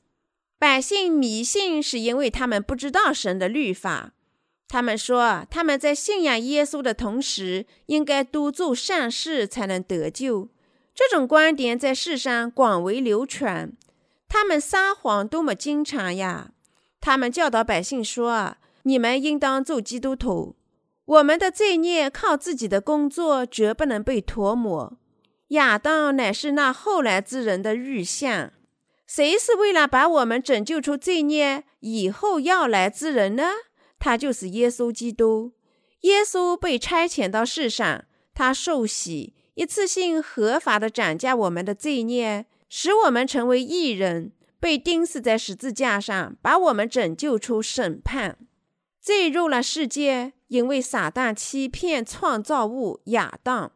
[0.60, 4.12] 百姓迷信是因为他们不知道神的律法。
[4.68, 10.50] 他们说他们在信仰耶稣的同时，应该多做善事才能得救。
[10.94, 13.74] 这种观点在世上广为流传。
[14.28, 16.52] 他们撒谎多么经常呀！
[17.02, 20.56] 他们教导百姓说：“你们应当做基督徒。”
[21.04, 24.98] 我们的罪孽靠自己的工作绝不能被涂抹。
[25.52, 28.52] 亚当乃是那后来之人的预像。
[29.08, 33.52] 谁是为了把我们拯救出罪孽以后要来之人呢？
[34.00, 35.52] 他就是耶稣基督。
[36.02, 48.38] 耶稣被差遣到世上，他受洗，一次性合法的斩价我们的罪孽，使我们成为义人，被钉死在十字架上，把我们拯救出审判。
[49.02, 53.72] 罪入了世界，因为撒旦欺骗创造物亚当；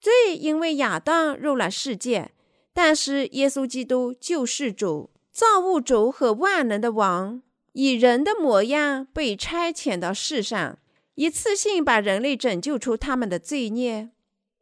[0.00, 2.30] 罪因为亚当入了世界，
[2.72, 7.42] 但是耶稣基督救世主、造物主和万能的王，
[7.72, 10.78] 以人的模样被差遣到世上。
[11.16, 14.08] 一次性把人类拯救出他们的罪孽，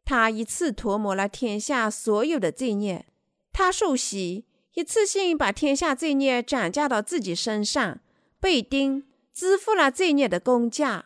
[0.03, 3.05] 他一次涂抹了天下所有的罪孽。
[3.53, 7.99] 他受洗，一次性把天下罪孽转嫁到自己身上，
[8.41, 11.05] 被钉，支付了罪孽的工价。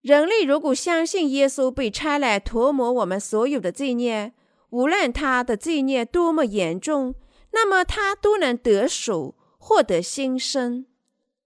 [0.00, 4.32] 人类如果相信耶稣被差来涂抹我们所有的罪孽，
[4.70, 7.14] 无论他的罪孽多么严重，
[7.52, 10.86] 那么他都能得手，获得新生。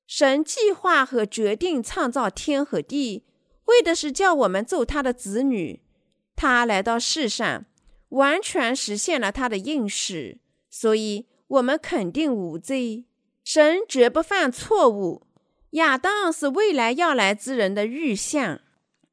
[0.06, 3.24] 神计划和决定创造天和地，
[3.64, 5.80] 为的是叫我们做他的子女。
[6.36, 7.64] 他来到世上，
[8.10, 13.06] 完全实现了他的应许，所以我们肯定无罪。
[13.42, 15.26] 神绝不犯错误。
[15.72, 18.60] 亚当是未来要来之人的预像。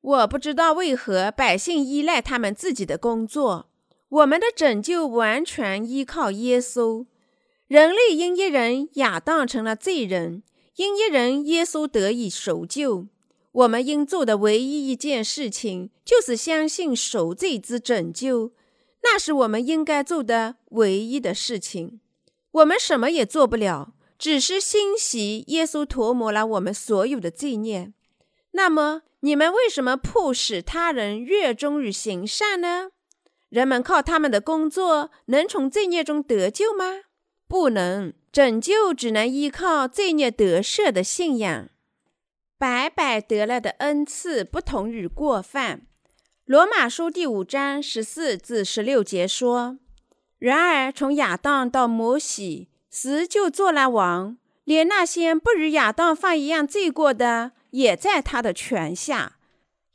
[0.01, 3.69] 我不知道为何百姓依赖他们自己的工作，
[4.07, 7.05] 我们的拯救完全依靠耶稣。
[7.67, 10.43] 人类因一人亚当成了罪人。
[10.75, 13.07] 因一人耶稣得以赎救，
[13.51, 18.53] 我们应做的唯一一件事情，就是相信赎罪之拯救。
[19.03, 21.99] 那是我们应该做的唯一的事情。
[22.51, 27.91] 我们什么也做不了，只是欣喜耶稣涂抹了我们所有的罪孽。
[28.51, 32.91] 那么，你们为什么迫使他人热衷于行善呢？
[33.49, 37.03] 人们靠他们的工作能从罪孽中得救吗？
[37.47, 38.13] 不能。
[38.31, 41.67] 拯救只能依靠罪孽得赦的信仰，
[42.59, 45.87] 白白得来的恩赐不同于过犯。
[46.45, 49.79] 罗马书第五章十四至十六节说
[50.37, 59.37] ：“然而从亚当到摩西，死就做了王，连那些不与亚当犯一样罪过的，也在他的权下。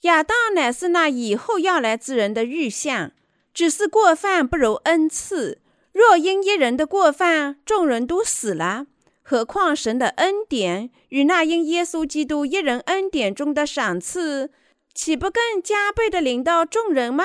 [0.03, 3.13] 亚当乃是那以后要来之人的预像，
[3.53, 5.61] 只是过犯不如恩赐。”
[5.95, 8.87] 若因一人的过犯，众人都死了，
[9.23, 14.51] 何况神的恩典与那因耶稣基督一人恩典中的赏赐，
[14.93, 17.25] 岂不更加倍地临到众人吗？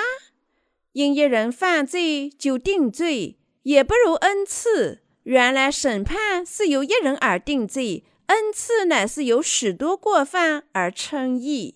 [0.91, 4.99] 因一人犯罪就定罪，也不如恩赐。
[5.29, 11.75] 原来审判是由一人而定罪，恩赐乃是由许多过犯而称义。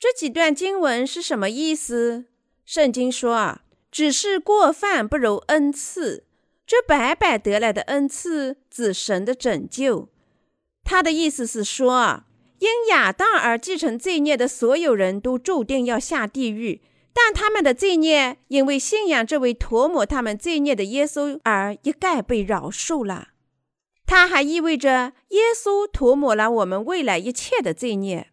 [0.00, 2.24] 这几段经文是什么意思？
[2.64, 3.62] 圣经说啊。
[3.92, 6.24] 只是过犯不如恩赐，
[6.66, 10.08] 这白白得来的恩赐指神的拯救。
[10.82, 12.24] 他的意思是说，
[12.58, 16.80] 因亚当而继承罪孽的所有人都注定要下地狱，
[17.14, 23.28] 但他们的罪孽因为信仰这位涂抹他们罪孽的耶稣而一概被饶恕了。
[24.06, 28.28] 它还意味着耶稣涂抹了我们未来一切的罪孽。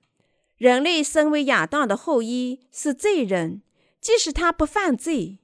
[0.57, 3.61] 人类身为亚当的后裔，是罪人，
[4.01, 5.39] 即使他不犯罪。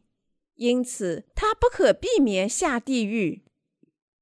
[0.56, 3.44] 因此，他不可避免下地狱。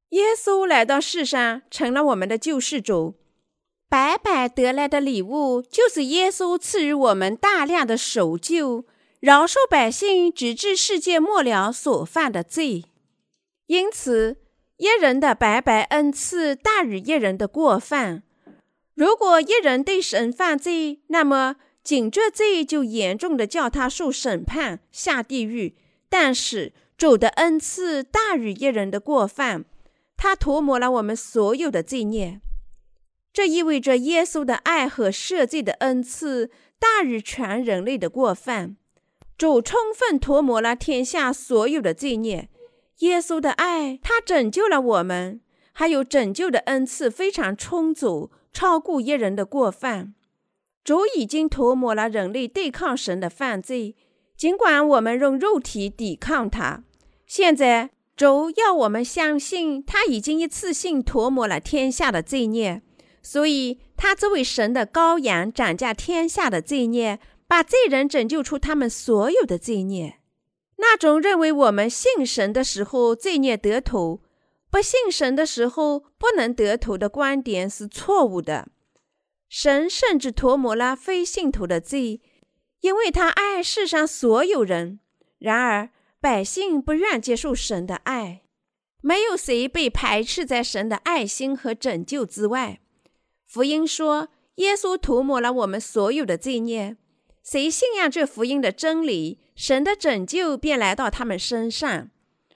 [0.09, 3.15] 耶稣来到世上，成了我们的救世主。
[3.89, 8.85] 白白得来的礼物，就是耶稣赐予我们大量的守旧，
[9.23, 12.83] 饶恕百姓直至世界末了所犯的罪。
[13.67, 14.35] 因此，
[14.75, 18.23] 一人的白白恩赐大于一人的过犯。
[18.95, 25.77] 如果一人对神犯罪，那么仅这罪就严重的叫他受审判，下地狱。
[26.09, 29.63] 但是主的恩赐大于一人的过犯，
[30.17, 32.41] 他涂抹了我们所有的罪孽。
[33.31, 38.75] 这意味着耶稣的爱和赦罪的恩赐大于全人类的过犯。
[39.37, 42.49] 主充分涂抹了天下所有的罪孽。
[42.99, 45.41] 耶稣的爱，他拯救了我们，
[45.73, 50.13] 还有拯救的恩赐非常充足，超过一人的过犯。
[50.83, 53.95] 主已经涂抹了人类对抗神的犯罪。
[54.35, 56.83] 尽管我们用肉体抵抗他，
[57.25, 62.81] 现在主要我们相信他已经一次性涂抹了天下的罪孽，
[63.21, 67.19] 所以他作为神的羔羊斩价天下的罪孽，
[67.53, 70.21] 把罪人拯救出他们所有的罪孽。
[70.77, 74.23] 那种认为我们信神的时候罪孽得头，
[74.71, 78.69] 不信神的时候不能得头的观点是错误的。
[79.47, 82.21] 神甚至涂抹了非信徒的罪。
[82.81, 84.99] 因为他爱世上所有人，
[85.37, 88.41] 然而百姓不愿接受神的爱。
[89.01, 92.81] 没有谁被排斥在神的爱心和拯救之外。
[93.45, 96.97] 福音说，耶稣涂抹了我们所有的罪孽。
[97.43, 102.09] 谁信仰这福音的真理，神的拯救便来到他们身上。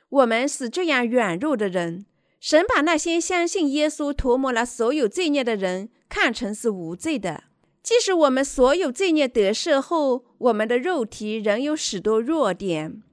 [0.08, 2.06] 我们是这样软弱的人，
[2.40, 7.44] 神把那些相信耶稣涂抹了所有罪孽的人看成是无罪的。
[7.84, 13.04] 即使我们所有罪孽得赦后，我们的肉体仍有许多弱点，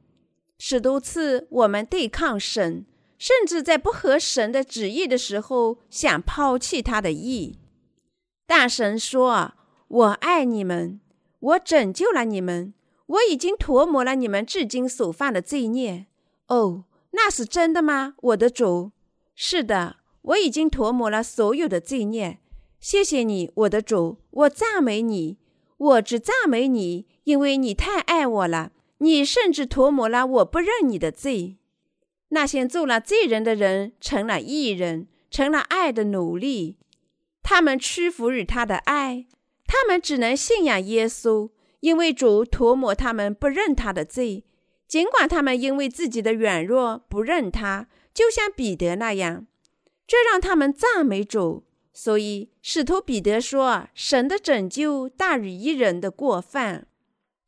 [0.59, 2.87] 许多次我们对抗神，
[3.19, 7.59] 甚至在不合神的旨意的时候想抛弃他的意。
[8.47, 9.55] 但神说
[9.89, 11.01] ：“我爱你们。”
[11.45, 12.73] 我拯救了你们，
[13.07, 16.07] 我已经涂抹了你们至今所犯的罪孽。
[16.49, 18.93] 哦，那是真的吗，我的主？
[19.35, 22.39] 是的，我已经涂抹了所有的罪孽。
[22.81, 25.39] 谢谢你，我的主，我赞美你。
[25.77, 28.73] 我只赞美你，因为你太爱我了。
[28.99, 31.59] 你甚至涂抹了我不认你的罪。
[32.29, 36.79] 那些做了罪人的人成了义人，成了爱的奴隶。
[37.43, 39.27] 他们屈服于他的爱。
[39.67, 41.51] 他们只能信仰耶稣，
[41.81, 44.45] 因为主涂抹他们不认他的罪。
[44.87, 49.47] 尽管他们因为自己的软弱不认他，就像彼得那样，
[50.07, 51.65] 这让他们赞美主。
[51.93, 56.89] 所以使徒彼得说：“神的拯救大于一人的过犯。”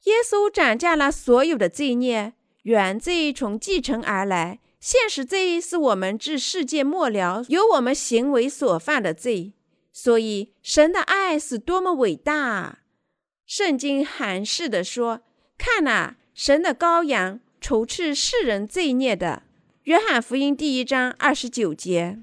[0.04, 9.52] 耶稣斩价了所有的罪孽，原罪从继承而来，现实罪是我们至世界末了由我们行为所犯的罪。
[9.98, 12.80] 所以，神的爱是多么伟大啊！
[13.46, 15.22] 圣经含蓄地说
[15.56, 19.44] ：“看哪，神的羔羊，除去世人罪孽的。”
[19.84, 22.18] 约翰福音第一章二十九节。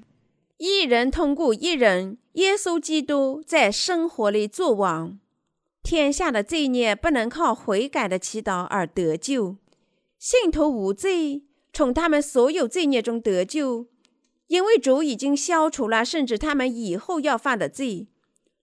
[0.58, 5.18] 一人通过一人，耶稣基督在生活里作王。
[5.82, 9.56] 天下的罪孽不能靠悔改的祈祷而得救，
[10.16, 13.88] 信徒无罪，从他们所有罪孽中得救。
[14.46, 18.08] 因为主已经消除了，甚至他们以后要犯的罪。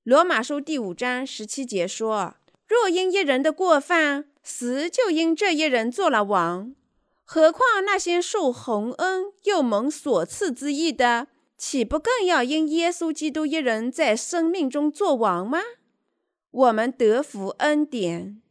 [0.03, 2.35] 罗马书第五章十七节说
[2.67, 6.75] ：“若因一人的过犯，死就因这一人做了王，
[7.23, 11.27] 何况那些受洪恩又蒙所赐之意的，
[11.57, 15.59] 岂不更要因耶稣基督一人在生命中做王吗？”
[16.51, 18.41] 我们得福恩典，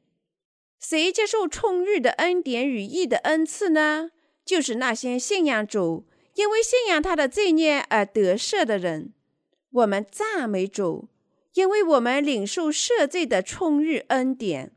[0.79, 4.11] 谁接受充裕的恩典与义的恩赐呢？
[4.45, 6.07] 就是那些信仰主。
[6.41, 9.13] 因为信仰他的罪孽而得赦的人，
[9.73, 11.11] 我们赞美主，
[11.53, 14.73] 因为我们领受赦罪的充裕恩典。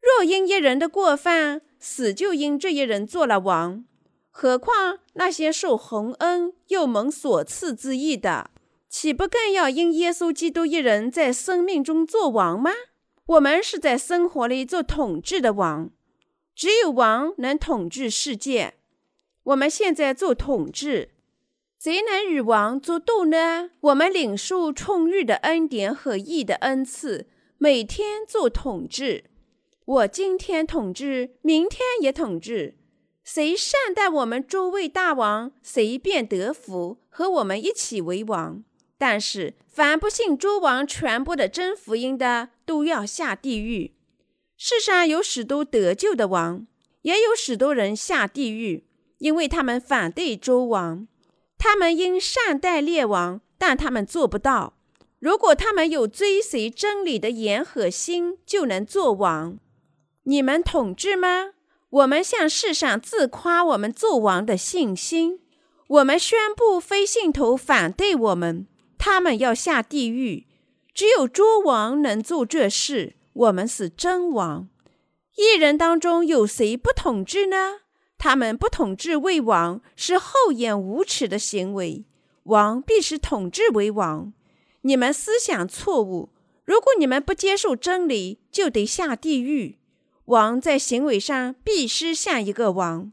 [0.00, 3.84] 若因一人的过犯，死就因这一人做了王，
[4.30, 8.50] 何况那些受洪恩又蒙所赐之意的，
[8.88, 12.70] 岂不更要因耶稣基督一人在生命中做王吗？
[13.26, 15.90] 我们是在生活里做统治的王，
[16.54, 18.72] 只有王能统治世界。
[19.46, 21.10] 我们现在做统治，
[21.78, 23.70] 谁能与王作斗呢？
[23.78, 29.26] 我们领受充裕的恩典和义的恩赐，每天做统治。
[29.84, 32.76] 我今天统治，明天也统治。
[33.22, 38.64] 谁善待我们诸位大王，谁便得福，和我们一起为王。
[38.98, 43.94] 但是，凡不信诸王传播的真福音的，都要下地狱。
[44.56, 46.66] 世上有许多得救的王，
[47.02, 48.85] 也有许多人下地狱。
[49.18, 51.06] 因为他们反对周王，
[51.56, 54.74] 他们应善待列王，但他们做不到。
[55.18, 59.58] 如果他们有追随真理的眼和心，就能做王。
[60.24, 61.52] 你们统治吗？
[61.88, 65.40] 我们向世上自夸我们做王的信心。
[65.88, 68.66] 我们宣布非信徒反对我们，
[68.98, 70.46] 他们要下地狱。
[70.92, 73.14] 只有诸王能做这事。
[73.32, 74.68] 我们是真王。
[75.36, 77.80] 一人当中有谁不统治呢？
[78.18, 82.04] 他们不统治为王，是厚颜无耻的行为。
[82.44, 84.32] 王必须统治为王。
[84.82, 86.30] 你们思想错误。
[86.64, 89.78] 如果你们不接受真理，就得下地狱。
[90.24, 93.12] 王在行为上必须像一个王，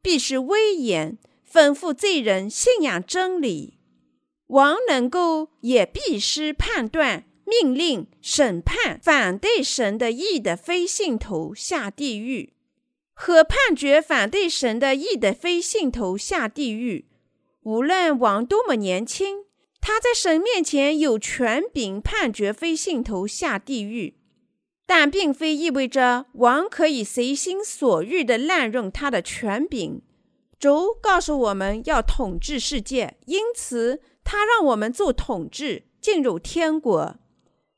[0.00, 1.18] 必须威严，
[1.50, 3.76] 吩咐罪人信仰真理。
[4.46, 12.53] 王能够，也必须判断、命令、审判反对神的意的非信徒下地狱。
[13.14, 17.06] 和判决反对神的义的非信徒下地狱。
[17.62, 19.44] 无论王多么年轻，
[19.80, 24.18] 他在神面前有权柄判决非信徒下地狱，
[24.86, 30.02] 但并非意味着王可以随心所欲地滥用他的权柄。
[30.58, 37.16] 主告诉我们要统治世界，因此他让我们做统治，进入天国。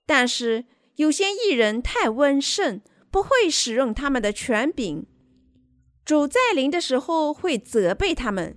[0.07, 0.65] 但是
[0.97, 2.81] 有些义人太温顺，
[3.11, 5.07] 不会使用他们的权柄。
[6.07, 8.57] 主在临的时候会责备他们：“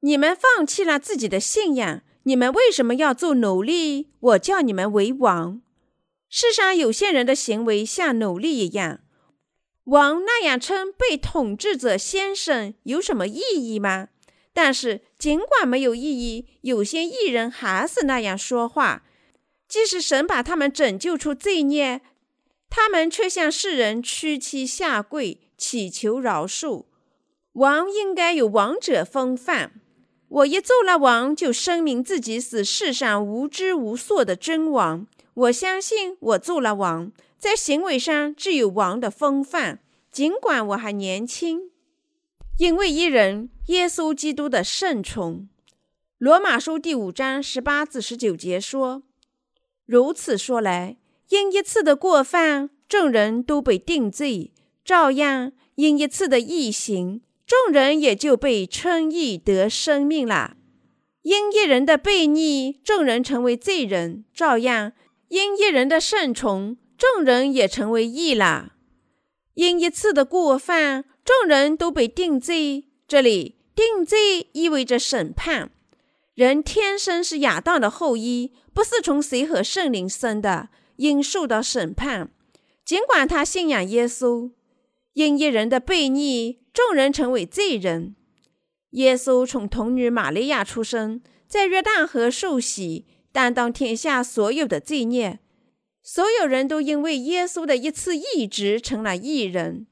[0.00, 4.08] 你们放弃了自己的信仰，你们为什么要做奴隶？
[4.18, 5.60] 我叫你们为王。
[6.30, 9.00] 世上有些人的行为像奴隶一样，
[9.84, 14.08] 王那样称被统治者先生有什么意义吗？
[14.54, 19.04] 但是尽管没有意义，有些艺人还是那样说话。
[19.68, 22.00] 即使神把他们拯救出罪孽，
[22.70, 26.84] 他们却向世人屈膝下跪，祈求饶恕。
[27.52, 29.80] 王应该有王者风范。
[30.28, 35.06] 我一做了王，就声明自己是世上无知无数的真王。
[35.34, 39.80] 我相信我做了王，在行为上只有王的风范，
[40.10, 41.70] 尽管我还年轻。
[42.58, 45.48] 因为一人耶稣基督的圣宠。
[46.18, 49.02] 罗马书第五章十八至十九节说。
[49.84, 50.96] 如此说来，
[51.28, 54.50] 因一次的过犯，众人都被定罪；
[54.86, 60.56] 照样，因一次的异行，众人也就被称义得生命了。
[61.22, 64.92] 因一人的悖逆，众人成为罪人；照样，
[65.26, 68.74] 因一人的圣宠，众人也成为义了。
[69.54, 72.84] 因一次的过犯，众人都被定罪。
[73.08, 75.72] 这里“定罪”意味着审判。
[76.36, 80.68] 人天生是亚当的后裔，不是从谁和圣灵生的，
[80.98, 82.30] 应受到审判。
[82.84, 84.52] 尽管他信仰耶稣，
[85.16, 88.14] 因一人的悖逆，众人成为罪人。
[88.90, 95.38] 耶稣从童女玛利亚出生，在约旦河受洗，担当天下所有的罪孽。
[96.02, 99.86] 所有人都因为耶稣的一次义职成了义人。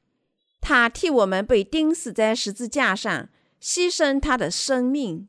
[0.61, 5.27] 他替我们被钉死在十字架上，牺牲他的生命。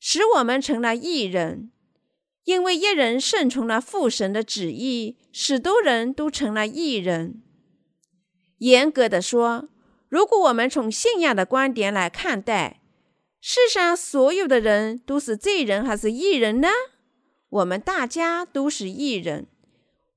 [0.00, 1.70] 使我们成了义人，
[2.44, 7.42] 因为一人顺从了父神的旨意，使多人都成了义人。
[8.64, 9.68] 严格的说，
[10.08, 12.80] 如果我们从信仰的观点来看待，
[13.38, 16.68] 世上所有的人都是罪人还是义人呢？
[17.50, 19.48] 我们大家都是义人。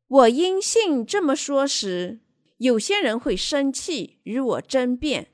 [0.07, 2.21] 我因信这么说时，
[2.59, 5.27] 有些人会生气，与我争辩。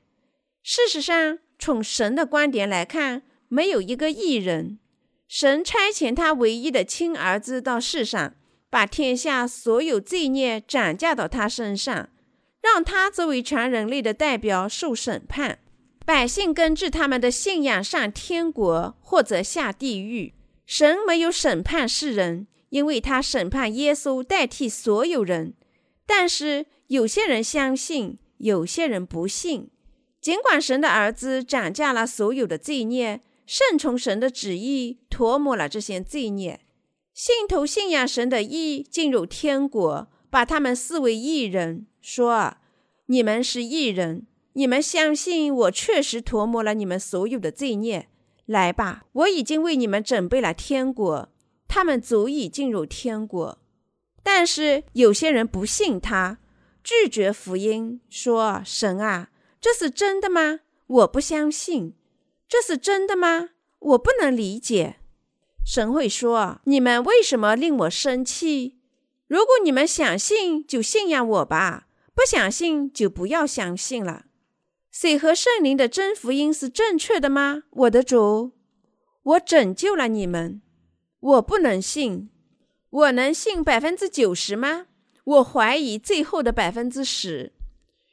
[0.64, 4.80] 事实上，从神的观点来看，没有一个义人，
[5.28, 8.34] 神差遣他唯一的亲儿子到世上，
[8.68, 12.08] 把天下所有罪孽转嫁到他身上，
[12.64, 15.58] 让他作为全人类的代表受审判。
[16.06, 20.32] 百姓根据他们的信仰上天国或者下地狱。
[20.64, 25.52] 神没有审判世人，因为他审判耶稣代替所有人。
[26.06, 29.70] 但是有些人相信，有些人不信。
[30.22, 33.20] 尽管神的儿子转嫁了所有的罪孽。
[33.46, 36.60] 顺从神的旨意，涂抹了这些罪孽。
[37.12, 41.86] 信徒信仰神的意，进入天国，把他们视为异人。
[42.00, 42.56] 说
[43.06, 48.08] ：“你们是异人，你们相信我确实涂抹了你们所有的罪孽。
[48.46, 51.28] 来吧，我已经为你们准备了天国。
[51.68, 53.60] 他们足以进入天国。
[54.24, 56.38] 但是有些人不信他，
[56.82, 59.30] 拒绝福音，说：‘神啊，
[59.60, 60.58] 这是真的吗？
[60.88, 61.94] 我不相信。’”
[62.48, 63.50] 这是真的吗？
[63.78, 64.96] 我不能理解。
[65.64, 68.80] 神会说：“你们为什么令我生气？
[69.26, 74.26] 如果你们想信，就信仰我吧；不想信，就不要相信了。”
[74.90, 77.64] 水和圣灵的真福音是正确的吗？
[77.70, 78.52] 我的主，
[79.22, 80.62] 我拯救了你们，
[81.18, 82.30] 我不能信。
[82.90, 84.86] 我能信百分之九十吗？
[85.24, 87.52] 我怀疑最后的百分之十。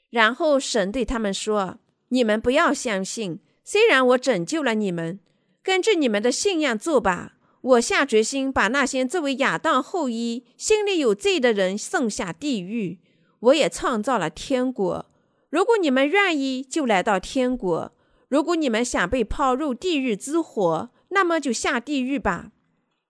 [0.10, 1.78] 然后神对他们说
[2.10, 5.20] ：“你们不要相信。”虽然我拯救了你们，
[5.62, 7.34] 根据你们的信仰做吧。
[7.62, 13.00] 我下决心把那些作为亚当后裔、心里有罪的人送下地狱。
[13.40, 15.06] 我也创造了天国。
[15.50, 17.92] 如果你们愿意，就来到天国；
[18.30, 22.52] 如果你们想被抛入地狱之火，那么就下地狱吧。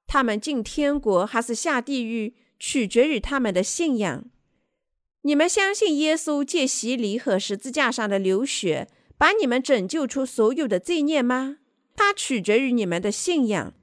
[0.07, 4.25] 他们进天国还是下地狱，取决于他们的信仰。
[5.21, 8.87] 你们相信耶稣借洗礼和十字架上的流血，
[9.17, 11.57] 把你们拯救出所有的罪孽吗？
[11.95, 13.73] 它取决于你们的信仰。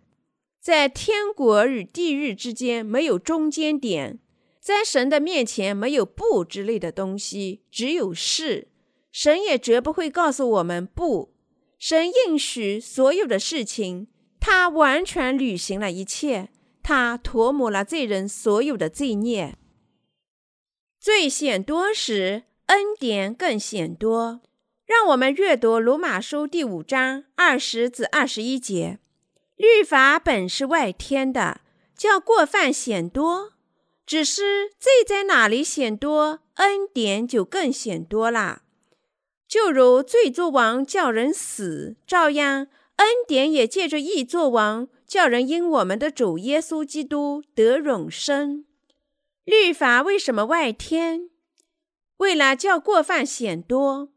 [0.69, 4.19] 在天国与地狱之间没有中间点，
[4.61, 8.69] 在神的面前没有不之类的东西，只有是。
[9.11, 11.33] 神也绝不会告诉我们不。
[11.79, 14.09] 神应许所有的事情，
[14.39, 16.51] 他完全履行了一切，
[16.83, 19.57] 他涂抹了罪人所有的罪孽。
[21.01, 24.43] 罪显多时，恩典更显多。
[24.85, 28.99] 让我们阅读罗马书第五章二十至二十一节。
[29.59, 31.63] 律法本是外天的，
[31.97, 33.55] 叫过犯显多；
[34.07, 38.63] 只是罪在哪里显多，恩典就更显多啦。
[39.49, 48.65] 就如罪作王叫人死，照样恩典也借着义作王，叫人因我们的主耶稣基督得永生。
[49.45, 51.31] 律法为什么外天？
[52.19, 54.13] 为了叫过犯显多。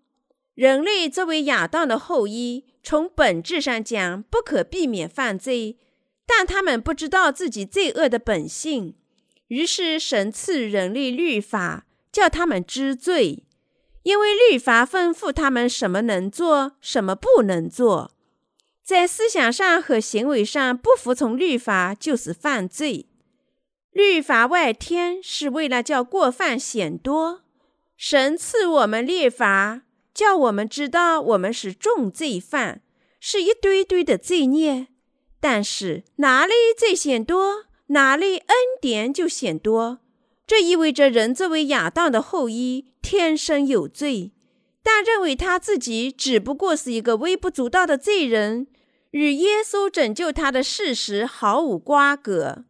[0.54, 5.78] 人类作为亚当的后裔，从本质上讲不可避免犯罪，
[6.28, 8.96] 但他们不知道自己罪恶的本性，
[9.48, 13.46] 于是神赐人类律法，叫他们知罪。
[14.04, 18.12] 因为律法吩咐他们什么能做，什么不能做，
[18.84, 23.08] 在思想上和行为上不服从律法就是犯罪。
[23.92, 27.44] 律法外天是为了叫过犯显多。
[27.96, 29.84] 神赐我们律法，
[30.14, 32.82] 叫我们知道我们是重罪犯，
[33.20, 34.88] 是一堆堆的罪孽。
[35.40, 40.00] 但是哪里罪显多，哪里恩典就显多。
[40.46, 44.34] 这意味着人作为亚当的后裔，天生有罪，
[44.84, 48.68] 但认为他自己只不过是一个微不足道的罪人，
[49.12, 52.66] 与耶稣拯救他的事实毫无瓜葛。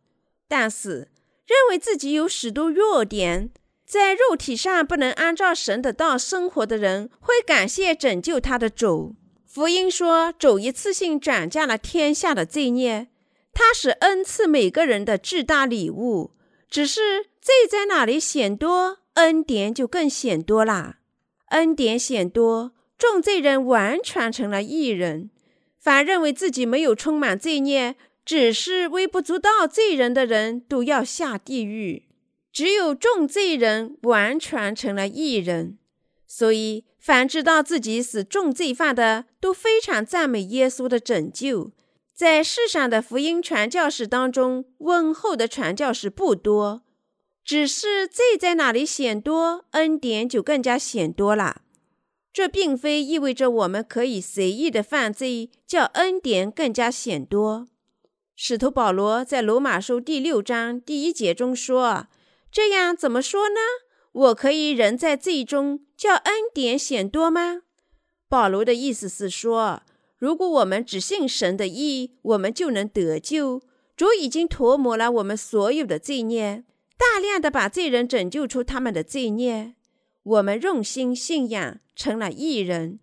[0.48, 1.10] 但是
[1.46, 3.52] 认为自己有许多弱点，
[3.92, 9.18] 在肉体上不能按照神的道生活的人，会感谢拯救他的主。
[9.46, 13.10] 福音说，主一次性转嫁了天下的罪孽，
[13.52, 16.32] 他是恩赐每个人的至大礼物。
[16.70, 21.00] 只是罪在哪里显多，恩典就更显多啦。
[21.48, 25.30] 恩典显多，重罪人完全成了义人。
[25.78, 32.04] 凡认为自己没有充满罪孽，只是微不足道罪人的人，都要下地狱。
[32.52, 35.78] 只有重罪人完全成了义人。
[36.28, 41.72] 所以，凡知道自己是重罪犯的，都非常赞美耶稣的拯救。
[42.14, 46.84] 在世上的福音传教士当中，温厚的传教士不多。
[47.44, 51.64] 只是罪在哪里显多，恩典就更加显多了。
[52.32, 57.68] 这并非意味着我们可以随意的犯罪，叫恩典更加显多。
[58.36, 62.08] 使徒保罗在罗马书第六章第一节中说
[62.52, 63.60] ：“这样怎么说呢？
[64.12, 67.62] 我可以人在罪中，叫恩典显多吗？”
[68.28, 69.84] 保罗的意思是说。
[70.18, 73.64] 如果我们只信神的义，我们就能得救。
[73.98, 76.64] 主已经涂抹了我们所有的罪孽，
[76.96, 79.74] 大量的把罪人拯救出他们的罪孽。
[80.22, 83.00] 我们用心信仰，成了义人。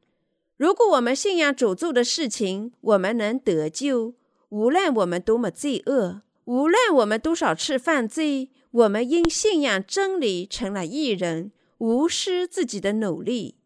[0.56, 4.14] 如果我们信仰主做的事情，我们能得救。
[4.50, 13.56] 无论我们多么罪恶，无论我们多少次犯罪，我们因信仰真理成了义人，无视自己的努力。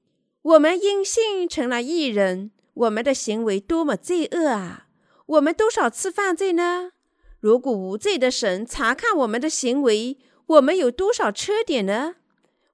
[0.43, 2.51] 我们因信成了义人。
[2.75, 4.87] 我们的行为多么罪恶啊！
[5.27, 6.93] 我们多少次犯罪呢？
[7.39, 12.15] 如果无罪的神查看我们的行为，我们有多少缺点呢？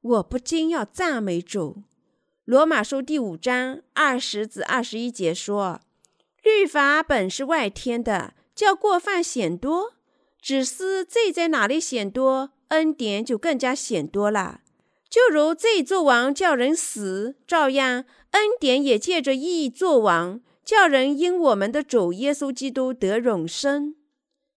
[0.01, 1.83] 我不禁要赞美主。
[2.45, 5.81] 罗马书第五章二十至二十一节说
[6.45, 9.95] ：“律法本是外添的，叫过犯显多；
[10.41, 14.61] 只是罪在哪里显多，恩典就更加显多了。
[15.09, 23.95] 就如罪作王，叫人死，照样。”恩典也借着义作王，叫人因我们的主耶稣基督得永生。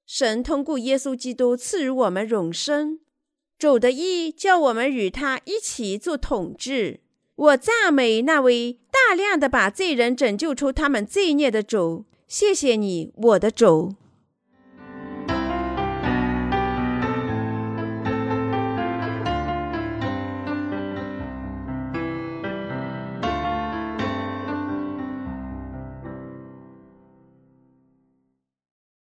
[0.06, 3.00] 神通过耶稣基督赐予我们永生，
[3.58, 7.00] 主的义叫我们与他一起做统治。
[7.34, 12.04] 我赞美那位大量的把罪人拯救出他们罪孽的主。
[12.28, 13.96] 谢谢你，我的主。